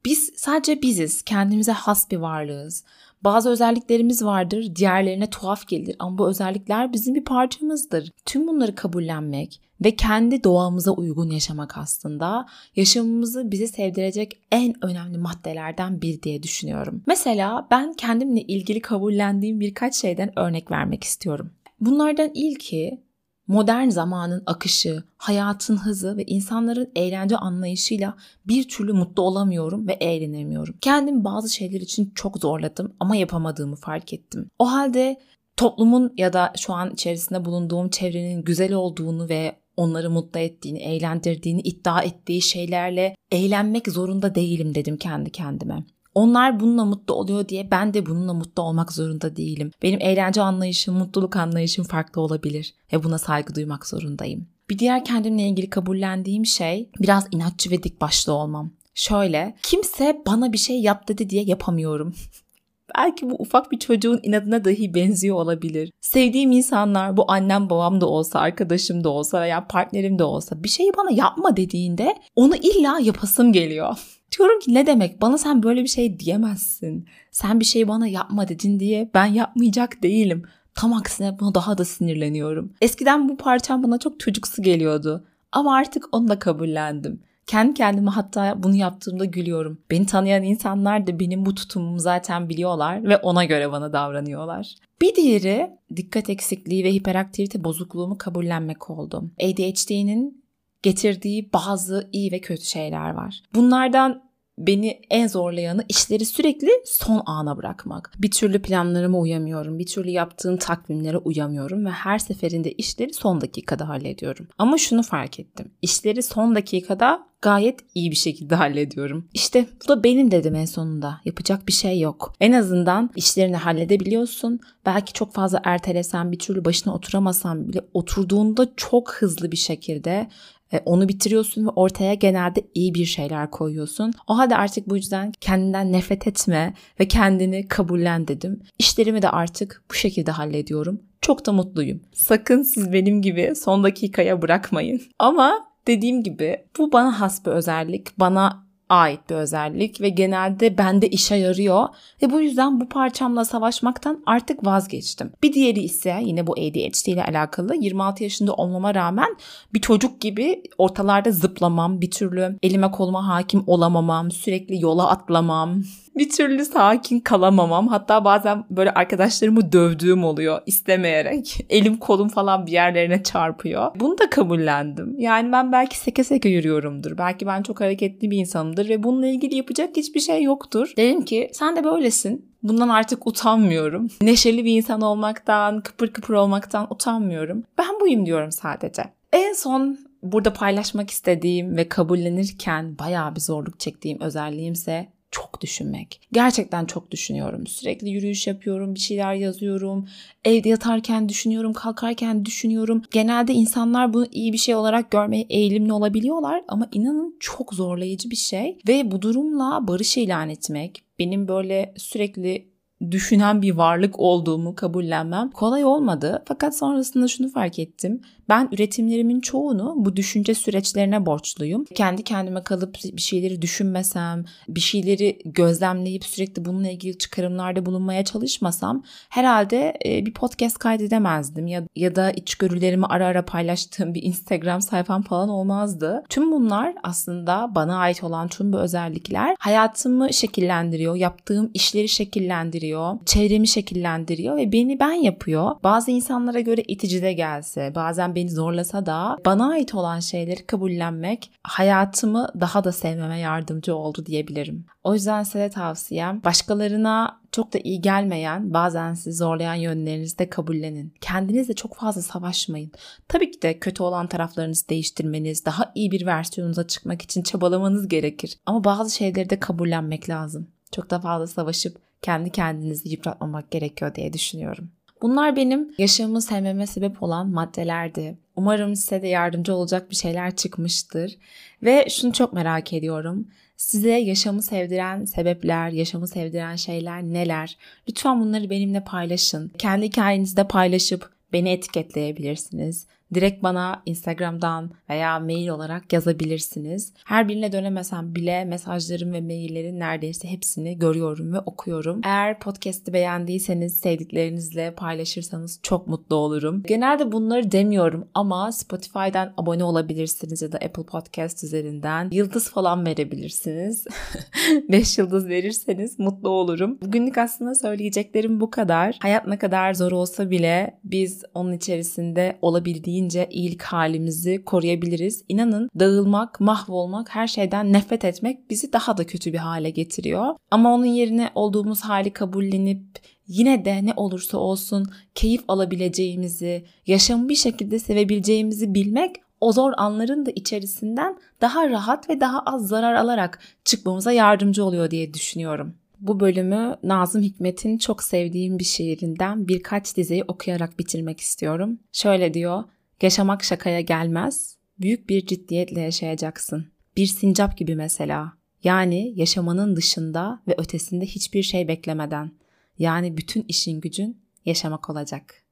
Biz 0.06 0.32
sadece 0.36 0.82
biziz, 0.82 1.22
kendimize 1.22 1.72
has 1.72 2.12
bir 2.12 2.18
varlığız. 2.18 2.84
Bazı 3.24 3.50
özelliklerimiz 3.50 4.26
vardır, 4.26 4.76
diğerlerine 4.76 5.30
tuhaf 5.30 5.68
gelir 5.68 5.96
ama 6.00 6.18
bu 6.18 6.30
özellikler 6.30 6.94
bizim 6.94 7.16
bir 7.16 7.24
parçamızdır. 7.24 8.12
Tüm 8.26 8.48
bunları 8.48 8.76
kabullenmek 8.76 9.62
ve 9.84 9.96
kendi 9.96 10.44
doğamıza 10.44 10.92
uygun 10.92 11.30
yaşamak 11.30 11.78
aslında 11.78 12.46
yaşamımızı 12.76 13.52
bize 13.52 13.68
sevdirecek 13.68 14.40
en 14.52 14.86
önemli 14.86 15.18
maddelerden 15.18 16.02
bir 16.02 16.22
diye 16.22 16.44
düşünüyorum. 16.44 17.04
Mesela 17.08 17.68
ben 17.72 17.94
kendimle 17.94 18.42
ilgili 18.42 18.82
kabullendiğim 18.82 19.60
birkaç 19.60 19.96
şeyden 19.96 20.40
örnek 20.40 20.72
vermek 20.72 21.04
istiyorum. 21.04 21.52
Bunlardan 21.80 22.32
ilki 22.34 23.05
modern 23.48 23.90
zamanın 23.90 24.44
akışı, 24.46 25.04
hayatın 25.18 25.78
hızı 25.78 26.18
ve 26.18 26.24
insanların 26.24 26.92
eğlence 26.96 27.38
anlayışıyla 27.38 28.16
bir 28.48 28.68
türlü 28.68 28.94
mutlu 28.94 29.24
olamıyorum 29.24 29.88
ve 29.88 29.94
eğlenemiyorum. 29.94 30.76
Kendimi 30.82 31.24
bazı 31.24 31.50
şeyler 31.50 31.82
için 31.82 32.12
çok 32.16 32.38
zorladım 32.38 32.94
ama 33.00 33.16
yapamadığımı 33.16 33.76
fark 33.76 34.14
ettim. 34.14 34.50
O 34.60 34.72
halde 34.72 35.20
toplumun 35.58 36.14
ya 36.18 36.34
da 36.34 36.54
şu 36.58 36.74
an 36.74 36.92
içerisinde 36.94 37.46
bulunduğum 37.46 37.90
çevrenin 37.90 38.44
güzel 38.44 38.74
olduğunu 38.74 39.30
ve 39.30 39.56
onları 39.78 40.10
mutlu 40.10 40.40
ettiğini, 40.40 40.80
eğlendirdiğini 40.80 41.62
iddia 41.62 42.02
ettiği 42.02 42.42
şeylerle 42.42 43.16
eğlenmek 43.32 43.88
zorunda 43.88 44.36
değilim 44.36 44.76
dedim 44.76 44.98
kendi 44.98 45.32
kendime. 45.32 45.84
Onlar 46.16 46.60
bununla 46.60 46.86
mutlu 46.86 47.14
oluyor 47.14 47.50
diye 47.50 47.72
ben 47.72 47.94
de 47.94 48.06
bununla 48.06 48.34
mutlu 48.34 48.64
olmak 48.64 48.94
zorunda 48.94 49.36
değilim. 49.36 49.72
Benim 49.82 50.02
eğlence 50.02 50.42
anlayışım, 50.42 50.96
mutluluk 50.96 51.36
anlayışım 51.36 51.86
farklı 51.86 52.22
olabilir 52.22 52.74
ve 52.94 53.04
buna 53.04 53.18
saygı 53.18 53.56
duymak 53.56 53.88
zorundayım. 53.88 54.48
Bir 54.70 54.80
diğer 54.80 55.06
kendimle 55.06 55.48
ilgili 55.48 55.70
kabullendiğim 55.70 56.46
şey 56.46 56.90
biraz 57.02 57.28
inatçı 57.32 57.72
ve 57.72 57.84
dik 57.84 58.02
başlı 58.02 58.34
olmam. 58.34 58.72
Şöyle, 58.94 59.56
kimse 59.64 60.22
bana 60.28 60.54
bir 60.54 60.58
şey 60.58 60.82
yap 60.82 61.08
dedi 61.08 61.30
diye 61.30 61.44
yapamıyorum. 61.44 62.16
Belki 62.98 63.30
bu 63.30 63.36
ufak 63.40 63.72
bir 63.72 63.80
çocuğun 63.80 64.20
inadına 64.24 64.66
dahi 64.66 64.94
benziyor 64.94 65.36
olabilir. 65.36 65.92
Sevdiğim 66.02 66.52
insanlar 66.52 67.18
bu 67.18 67.32
annem 67.32 67.70
babam 67.70 68.02
da 68.02 68.06
olsa, 68.06 68.40
arkadaşım 68.40 69.04
da 69.04 69.10
olsa 69.10 69.42
veya 69.42 69.68
partnerim 69.68 70.20
de 70.20 70.24
olsa 70.24 70.64
bir 70.64 70.70
şeyi 70.70 70.92
bana 70.98 71.12
yapma 71.12 71.58
dediğinde 71.58 72.16
onu 72.36 72.56
illa 72.56 73.00
yapasım 73.00 73.54
geliyor. 73.54 73.98
Diyorum 74.38 74.60
ki 74.60 74.74
ne 74.74 74.88
demek 74.88 75.22
bana 75.22 75.38
sen 75.38 75.64
böyle 75.64 75.84
bir 75.84 75.88
şey 75.88 76.20
diyemezsin. 76.20 77.08
Sen 77.32 77.60
bir 77.60 77.66
şeyi 77.66 77.88
bana 77.88 78.08
yapma 78.08 78.48
dedin 78.48 78.80
diye 78.80 79.10
ben 79.14 79.26
yapmayacak 79.26 80.04
değilim. 80.04 80.44
Tam 80.76 80.94
aksine 80.94 81.40
buna 81.40 81.56
daha 81.56 81.78
da 81.78 81.86
sinirleniyorum. 81.86 82.74
Eskiden 82.82 83.30
bu 83.30 83.38
parçam 83.38 83.84
bana 83.84 83.98
çok 83.98 84.20
çocuksu 84.20 84.62
geliyordu. 84.62 85.28
Ama 85.52 85.76
artık 85.76 86.06
onu 86.12 86.28
da 86.28 86.40
kabullendim. 86.40 87.22
Kendi 87.48 87.74
kendime 87.74 88.12
hatta 88.12 88.64
bunu 88.64 88.76
yaptığımda 88.76 89.26
gülüyorum. 89.26 89.82
Beni 89.92 90.06
tanıyan 90.06 90.44
insanlar 90.44 91.08
da 91.08 91.20
benim 91.20 91.46
bu 91.46 91.56
tutumumu 91.56 92.00
zaten 92.00 92.50
biliyorlar 92.50 93.04
ve 93.04 93.18
ona 93.18 93.46
göre 93.46 93.72
bana 93.72 93.94
davranıyorlar. 93.94 94.76
Bir 95.02 95.16
diğeri 95.16 95.70
dikkat 95.96 96.30
eksikliği 96.30 96.84
ve 96.84 96.94
hiperaktivite 96.94 97.64
bozukluğumu 97.64 98.18
kabullenmek 98.18 98.90
oldu. 98.90 99.32
ADHD'nin 99.44 100.45
getirdiği 100.86 101.54
bazı 101.54 102.10
iyi 102.12 102.32
ve 102.32 102.40
kötü 102.40 102.66
şeyler 102.66 103.10
var. 103.10 103.42
Bunlardan 103.56 104.24
beni 104.58 105.00
en 105.10 105.28
zorlayanı 105.28 105.86
işleri 105.90 106.26
sürekli 106.26 106.70
son 106.86 107.24
ana 107.26 107.58
bırakmak. 107.58 108.12
Bir 108.18 108.32
türlü 108.32 108.62
planlarıma 108.62 109.18
uyamıyorum. 109.18 109.80
Bir 109.80 109.86
türlü 109.86 110.10
yaptığım 110.10 110.58
takvimlere 110.58 111.18
uyamıyorum 111.18 111.86
ve 111.86 111.90
her 111.90 112.20
seferinde 112.20 112.72
işleri 112.72 113.14
son 113.14 113.42
dakikada 113.42 113.90
hallediyorum. 113.90 114.48
Ama 114.58 114.78
şunu 114.78 115.04
fark 115.04 115.40
ettim. 115.40 115.72
İşleri 115.82 116.24
son 116.24 116.56
dakikada 116.56 117.28
gayet 117.42 117.80
iyi 117.96 118.12
bir 118.12 118.16
şekilde 118.16 118.56
hallediyorum. 118.64 119.30
İşte 119.34 119.66
bu 119.84 119.88
da 119.88 120.04
benim 120.04 120.32
dedim 120.32 120.56
en 120.56 120.66
sonunda. 120.66 121.22
Yapacak 121.26 121.68
bir 121.68 121.74
şey 121.74 122.00
yok. 122.00 122.34
En 122.40 122.52
azından 122.52 123.10
işlerini 123.16 123.56
halledebiliyorsun. 123.56 124.60
Belki 124.86 125.14
çok 125.14 125.34
fazla 125.34 125.62
ertelesen 125.64 126.32
bir 126.32 126.40
türlü 126.40 126.66
başına 126.66 126.96
oturamasan 126.96 127.68
bile 127.68 127.82
oturduğunda 127.94 128.68
çok 128.78 129.14
hızlı 129.14 129.52
bir 129.52 129.58
şekilde 129.58 130.30
e, 130.76 130.82
onu 130.86 131.10
bitiriyorsun 131.10 131.66
ve 131.66 131.70
ortaya 131.70 132.14
genelde 132.14 132.68
iyi 132.74 132.94
bir 132.94 133.06
şeyler 133.06 133.52
koyuyorsun. 133.52 134.14
O 134.28 134.38
halde 134.38 134.56
artık 134.56 134.90
bu 134.90 134.96
yüzden 134.96 135.32
kendinden 135.42 135.92
nefret 135.92 136.28
etme 136.28 136.74
ve 137.00 137.08
kendini 137.08 137.68
kabullen 137.68 138.28
dedim. 138.28 138.62
İşlerimi 138.80 139.22
de 139.22 139.30
artık 139.30 139.84
bu 139.92 139.94
şekilde 139.94 140.32
hallediyorum. 140.32 141.02
Çok 141.22 141.46
da 141.46 141.52
mutluyum. 141.52 142.02
Sakın 142.14 142.64
siz 142.64 142.94
benim 142.94 143.22
gibi 143.22 143.54
son 143.56 143.84
dakikaya 143.84 144.42
bırakmayın. 144.42 145.02
Ama 145.20 145.66
dediğim 145.88 146.24
gibi 146.24 146.58
bu 146.78 146.92
bana 146.92 147.22
has 147.22 147.46
bir 147.46 147.52
özellik. 147.52 148.20
Bana 148.20 148.65
ait 148.90 149.20
bir 149.30 149.36
özellik 149.36 150.02
ve 150.02 150.10
genelde 150.10 150.78
bende 150.78 151.08
işe 151.08 151.36
yarıyor 151.36 151.88
ve 152.22 152.32
bu 152.32 152.42
yüzden 152.42 152.82
bu 152.82 152.90
parçamla 152.90 153.46
savaşmaktan 153.46 154.24
artık 154.26 154.66
vazgeçtim. 154.66 155.32
Bir 155.44 155.54
diğeri 155.54 155.80
ise 155.80 156.20
yine 156.22 156.48
bu 156.48 156.54
ADHD 156.54 157.08
ile 157.08 157.24
alakalı 157.24 157.76
26 157.76 158.24
yaşında 158.24 158.54
olmama 158.54 158.96
rağmen 158.96 159.36
bir 159.74 159.82
çocuk 159.82 160.22
gibi 160.22 160.64
ortalarda 160.78 161.32
zıplamam, 161.32 162.02
bir 162.02 162.12
türlü 162.12 162.58
elime 162.64 162.92
koluma 162.92 163.28
hakim 163.28 163.64
olamamam, 163.68 164.32
sürekli 164.32 164.82
yola 164.82 165.10
atlamam, 165.10 165.84
bir 166.18 166.30
türlü 166.30 166.66
sakin 166.66 167.20
kalamamam. 167.20 167.88
Hatta 167.88 168.26
bazen 168.26 168.66
böyle 168.70 168.92
arkadaşlarımı 168.92 169.72
dövdüğüm 169.72 170.24
oluyor 170.24 170.62
istemeyerek. 170.66 171.66
Elim 171.70 171.98
kolum 171.98 172.30
falan 172.30 172.66
bir 172.66 172.72
yerlerine 172.72 173.24
çarpıyor. 173.24 173.92
Bunu 173.96 174.18
da 174.18 174.30
kabullendim. 174.30 175.20
Yani 175.20 175.52
ben 175.52 175.72
belki 175.72 175.98
seke 175.98 176.24
seke 176.24 176.50
yürüyorumdur. 176.50 177.18
Belki 177.18 177.48
ben 177.48 177.64
çok 177.64 177.82
hareketli 177.82 178.32
bir 178.32 178.38
insanımdır 178.76 178.90
ve 178.90 179.04
bununla 179.04 179.28
ilgili 179.28 179.56
yapacak 179.56 179.98
hiçbir 179.98 180.20
şey 180.20 180.44
yoktur. 180.44 180.94
Dedim 180.98 181.26
ki 181.26 181.50
sen 181.54 181.76
de 181.76 181.84
böylesin. 181.84 182.46
Bundan 182.64 182.90
artık 182.90 183.28
utanmıyorum. 183.28 184.08
Neşeli 184.22 184.66
bir 184.66 184.78
insan 184.78 185.02
olmaktan, 185.02 185.82
kıpır 185.82 186.08
kıpır 186.08 186.34
olmaktan 186.34 186.88
utanmıyorum. 186.90 187.64
Ben 187.78 188.00
buyum 188.02 188.26
diyorum 188.26 188.52
sadece. 188.52 189.04
En 189.34 189.54
son 189.54 189.98
burada 190.24 190.54
paylaşmak 190.54 191.10
istediğim 191.10 191.78
ve 191.78 191.90
kabullenirken 191.90 192.98
bayağı 193.00 193.36
bir 193.36 193.40
zorluk 193.40 193.80
çektiğim 193.80 194.22
özelliğimse 194.22 195.08
çok 195.36 195.62
düşünmek. 195.62 196.22
Gerçekten 196.32 196.86
çok 196.86 197.12
düşünüyorum. 197.12 197.68
Sürekli 197.68 198.10
yürüyüş 198.10 198.48
yapıyorum, 198.48 198.96
bir 198.96 199.00
şeyler 199.00 199.34
yazıyorum. 199.34 200.08
Evde 200.46 200.70
yatarken 200.70 201.30
düşünüyorum, 201.30 201.74
kalkarken 201.74 202.46
düşünüyorum. 202.46 203.02
Genelde 203.12 203.54
insanlar 203.54 204.14
bunu 204.14 204.28
iyi 204.32 204.54
bir 204.54 204.58
şey 204.58 204.76
olarak 204.76 205.12
görmeye 205.12 205.46
eğilimli 205.50 205.94
olabiliyorlar 205.94 206.64
ama 206.68 206.88
inanın 206.92 207.36
çok 207.40 207.74
zorlayıcı 207.74 208.32
bir 208.32 208.36
şey 208.36 208.78
ve 208.88 209.12
bu 209.12 209.22
durumla 209.22 209.88
barış 209.88 210.18
ilan 210.18 210.50
etmek, 210.50 211.04
benim 211.20 211.48
böyle 211.48 211.94
sürekli 211.98 212.76
düşünen 213.12 213.62
bir 213.62 213.72
varlık 213.72 214.20
olduğumu 214.20 214.76
kabullenmem 214.76 215.52
kolay 215.52 215.86
olmadı. 215.86 216.44
Fakat 216.48 216.78
sonrasında 216.78 217.28
şunu 217.28 217.50
fark 217.50 217.80
ettim. 217.80 218.22
Ben 218.50 218.70
üretimlerimin 218.72 219.42
çoğunu 219.42 219.94
bu 219.98 220.16
düşünce 220.16 220.54
süreçlerine 220.54 221.26
borçluyum. 221.26 221.86
Kendi 221.96 222.24
kendime 222.24 222.64
kalıp 222.64 222.96
bir 223.04 223.22
şeyleri 223.22 223.62
düşünmesem, 223.62 224.46
bir 224.68 224.80
şeyleri 224.80 225.40
gözlemleyip 225.46 226.26
sürekli 226.26 226.66
bununla 226.66 226.90
ilgili 226.90 227.18
çıkarımlarda 227.18 227.86
bulunmaya 227.86 228.26
çalışmasam 228.26 229.04
herhalde 229.30 229.94
e, 230.06 230.26
bir 230.26 230.34
podcast 230.34 230.78
kaydedemezdim 230.78 231.68
ya, 231.68 231.84
ya 231.96 232.16
da 232.16 232.32
içgörülerimi 232.32 233.06
ara 233.06 233.26
ara 233.26 233.46
paylaştığım 233.46 234.14
bir 234.14 234.24
Instagram 234.24 234.82
sayfam 234.82 235.22
falan 235.22 235.50
olmazdı. 235.50 236.24
Tüm 236.30 236.52
bunlar 236.52 236.94
aslında 237.04 237.72
bana 237.76 237.98
ait 237.98 238.24
olan 238.24 238.48
tüm 238.48 238.74
bu 238.74 238.80
özellikler 238.80 239.56
hayatımı 239.60 240.34
şekillendiriyor, 240.34 241.16
yaptığım 241.16 241.72
işleri 241.74 242.10
şekillendiriyor, 242.10 243.18
çevremi 243.26 243.68
şekillendiriyor 243.68 244.58
ve 244.58 244.72
beni 244.72 245.00
ben 245.00 245.14
yapıyor. 245.14 245.72
Bazı 245.84 246.12
insanlara 246.12 246.60
göre 246.60 246.84
itici 246.88 247.22
de 247.22 247.34
gelse, 247.34 247.92
bazen 247.96 248.35
beni 248.36 248.52
zorlasa 248.52 249.06
da 249.06 249.38
bana 249.46 249.70
ait 249.70 249.96
olan 249.96 250.20
şeyleri 250.20 250.66
kabullenmek 250.66 251.52
hayatımı 251.64 252.50
daha 252.60 252.84
da 252.84 252.92
sevmeme 252.92 253.40
yardımcı 253.40 253.96
oldu 253.96 254.26
diyebilirim. 254.26 254.86
O 255.04 255.14
yüzden 255.14 255.44
size 255.44 255.70
tavsiyem 255.70 256.44
başkalarına 256.44 257.42
çok 257.52 257.74
da 257.74 257.80
iyi 257.84 258.02
gelmeyen, 258.02 258.74
bazen 258.74 259.14
sizi 259.14 259.38
zorlayan 259.38 259.76
yönlerinizi 259.76 260.40
de 260.40 260.50
kabullenin. 260.50 261.14
Kendinizle 261.22 261.74
çok 261.74 261.96
fazla 261.96 262.22
savaşmayın. 262.22 262.92
Tabii 263.28 263.52
ki 263.52 263.62
de 263.62 263.80
kötü 263.80 264.04
olan 264.04 264.28
taraflarınızı 264.28 264.90
değiştirmeniz, 264.90 265.66
daha 265.66 265.92
iyi 265.96 266.12
bir 266.12 266.26
versiyonunuza 266.26 266.88
çıkmak 266.88 267.22
için 267.22 267.44
çabalamanız 267.44 268.08
gerekir. 268.08 268.58
Ama 268.66 268.84
bazı 268.84 269.16
şeyleri 269.16 269.50
de 269.50 269.60
kabullenmek 269.60 270.30
lazım. 270.30 270.68
Çok 270.92 271.10
da 271.10 271.20
fazla 271.20 271.48
savaşıp 271.48 271.98
kendi 272.22 272.50
kendinizi 272.52 273.10
yıpratmamak 273.10 273.72
gerekiyor 273.72 274.16
diye 274.16 274.34
düşünüyorum. 274.34 274.90
Bunlar 275.22 275.56
benim 275.56 275.94
yaşamımı 275.98 276.42
sevmeme 276.42 276.88
sebep 276.88 277.24
olan 277.24 277.50
maddelerdi. 277.50 278.38
Umarım 278.56 278.96
size 278.96 279.22
de 279.22 279.28
yardımcı 279.28 279.76
olacak 279.76 280.10
bir 280.10 280.16
şeyler 280.16 280.56
çıkmıştır. 280.56 281.38
Ve 281.84 282.08
şunu 282.10 282.34
çok 282.34 282.54
merak 282.54 282.94
ediyorum. 282.94 283.48
Size 283.78 284.12
yaşamı 284.12 284.62
sevdiren 284.62 285.26
sebepler, 285.26 285.90
yaşamı 285.90 286.28
sevdiren 286.28 286.76
şeyler 286.76 287.24
neler? 287.24 287.78
Lütfen 288.10 288.42
bunları 288.42 288.70
benimle 288.70 289.04
paylaşın. 289.04 289.72
Kendi 289.78 290.06
hikayenizde 290.06 290.68
paylaşıp 290.68 291.30
beni 291.54 291.70
etiketleyebilirsiniz 291.70 293.08
direkt 293.34 293.64
bana 293.64 294.02
Instagram'dan 294.06 294.92
veya 295.10 295.40
mail 295.40 295.68
olarak 295.68 296.14
yazabilirsiniz. 296.14 297.14
Her 297.26 297.48
birine 297.48 297.72
dönemesem 297.72 298.36
bile 298.36 298.66
mesajlarım 298.66 299.34
ve 299.34 299.42
maillerin 299.42 300.00
neredeyse 300.00 300.48
hepsini 300.48 301.00
görüyorum 301.00 301.54
ve 301.54 301.60
okuyorum. 301.60 302.22
Eğer 302.24 302.60
podcast'i 302.60 303.14
beğendiyseniz 303.14 304.00
sevdiklerinizle 304.00 304.94
paylaşırsanız 304.96 305.80
çok 305.84 306.08
mutlu 306.08 306.36
olurum. 306.36 306.84
Genelde 306.88 307.32
bunları 307.32 307.72
demiyorum 307.72 308.28
ama 308.34 308.72
Spotify'dan 308.72 309.54
abone 309.58 309.84
olabilirsiniz 309.84 310.62
ya 310.62 310.72
da 310.72 310.78
Apple 310.78 311.04
Podcast 311.04 311.64
üzerinden 311.64 312.30
yıldız 312.32 312.70
falan 312.70 313.06
verebilirsiniz. 313.06 314.08
5 314.90 315.18
yıldız 315.18 315.48
verirseniz 315.48 316.20
mutlu 316.20 316.50
olurum. 316.50 316.98
Bugünlük 317.02 317.38
aslında 317.38 317.76
söyleyeceklerim 317.76 318.62
bu 318.62 318.70
kadar. 318.70 319.18
Hayat 319.22 319.48
ne 319.48 319.58
kadar 319.58 319.94
zor 319.94 320.12
olsa 320.12 320.52
bile 320.52 321.00
biz 321.04 321.44
onun 321.54 321.74
içerisinde 321.74 322.58
olabildiğince 322.62 323.16
olabildiğince 323.26 323.48
iyilik 323.52 323.82
halimizi 323.82 324.64
koruyabiliriz. 324.66 325.44
İnanın 325.50 325.90
dağılmak, 326.00 326.60
mahvolmak, 326.60 327.36
her 327.36 327.48
şeyden 327.48 327.94
nefret 327.94 328.26
etmek 328.26 328.70
bizi 328.70 328.94
daha 328.94 329.18
da 329.18 329.26
kötü 329.26 329.54
bir 329.54 329.58
hale 329.58 329.90
getiriyor. 329.90 330.56
Ama 330.72 330.94
onun 330.94 331.06
yerine 331.06 331.50
olduğumuz 331.56 332.02
hali 332.02 332.34
kabullenip 332.34 333.02
yine 333.48 333.86
de 333.86 334.06
ne 334.06 334.14
olursa 334.16 334.58
olsun 334.58 335.06
keyif 335.36 335.64
alabileceğimizi, 335.68 336.86
yaşamı 337.08 337.50
bir 337.50 337.56
şekilde 337.56 338.00
sevebileceğimizi 338.00 338.94
bilmek 338.94 339.36
o 339.62 339.72
zor 339.72 339.94
anların 339.98 340.46
da 340.46 340.52
içerisinden 340.52 341.38
daha 341.62 341.90
rahat 341.90 342.30
ve 342.30 342.40
daha 342.40 342.60
az 342.60 342.88
zarar 342.88 343.14
alarak 343.14 343.60
çıkmamıza 343.86 344.32
yardımcı 344.32 344.84
oluyor 344.84 345.12
diye 345.12 345.34
düşünüyorum. 345.34 345.94
Bu 346.20 346.40
bölümü 346.40 346.96
Nazım 347.04 347.42
Hikmet'in 347.42 347.98
çok 347.98 348.24
sevdiğim 348.24 348.80
bir 348.80 348.84
şiirinden 348.84 349.68
birkaç 349.68 350.18
dizeyi 350.18 350.44
okuyarak 350.48 351.00
bitirmek 351.00 351.40
istiyorum. 351.40 352.00
Şöyle 352.12 352.54
diyor, 352.54 352.84
yaşamak 353.22 353.64
şakaya 353.64 354.02
gelmez, 354.02 354.78
büyük 355.00 355.30
bir 355.30 355.46
ciddiyetle 355.46 356.02
yaşayacaksın. 356.02 356.88
Bir 357.18 357.26
sincap 357.26 357.78
gibi 357.78 357.96
mesela. 357.96 358.54
Yani 358.84 359.34
yaşamanın 359.36 359.96
dışında 359.96 360.62
ve 360.68 360.76
ötesinde 360.78 361.26
hiçbir 361.26 361.64
şey 361.64 361.88
beklemeden. 361.88 362.52
Yani 363.00 363.38
bütün 363.38 363.66
işin 363.68 364.02
gücün 364.02 364.42
yaşamak 364.66 365.10
olacak. 365.10 365.64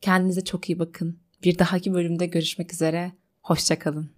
Kendinize 0.00 0.44
çok 0.44 0.70
iyi 0.70 0.78
bakın. 0.78 1.18
Bir 1.44 1.58
dahaki 1.58 1.92
bölümde 1.92 2.26
görüşmek 2.26 2.72
üzere. 2.72 3.12
Hoşçakalın. 3.42 4.17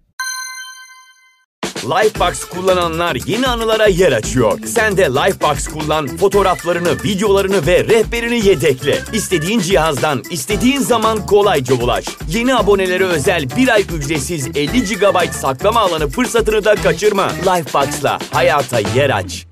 Lifebox 1.85 2.45
kullananlar 2.45 3.17
yeni 3.27 3.47
anılara 3.47 3.87
yer 3.87 4.13
açıyor. 4.13 4.59
Sen 4.67 4.97
de 4.97 5.03
Lifebox 5.05 5.69
kullan, 5.69 6.17
fotoğraflarını, 6.17 6.93
videolarını 7.05 7.67
ve 7.67 7.85
rehberini 7.85 8.47
yedekle. 8.47 8.99
İstediğin 9.13 9.61
cihazdan, 9.61 10.23
istediğin 10.31 10.81
zaman 10.81 11.27
kolayca 11.27 11.75
ulaş. 11.75 12.05
Yeni 12.29 12.57
abonelere 12.57 13.05
özel 13.05 13.51
bir 13.57 13.69
ay 13.69 13.85
ücretsiz 13.95 14.49
50 14.55 14.85
GB 14.85 15.33
saklama 15.33 15.81
alanı 15.81 16.09
fırsatını 16.09 16.65
da 16.65 16.75
kaçırma. 16.75 17.29
Lifebox'la 17.47 18.19
hayata 18.33 18.81
yer 18.81 19.11
aç. 19.11 19.50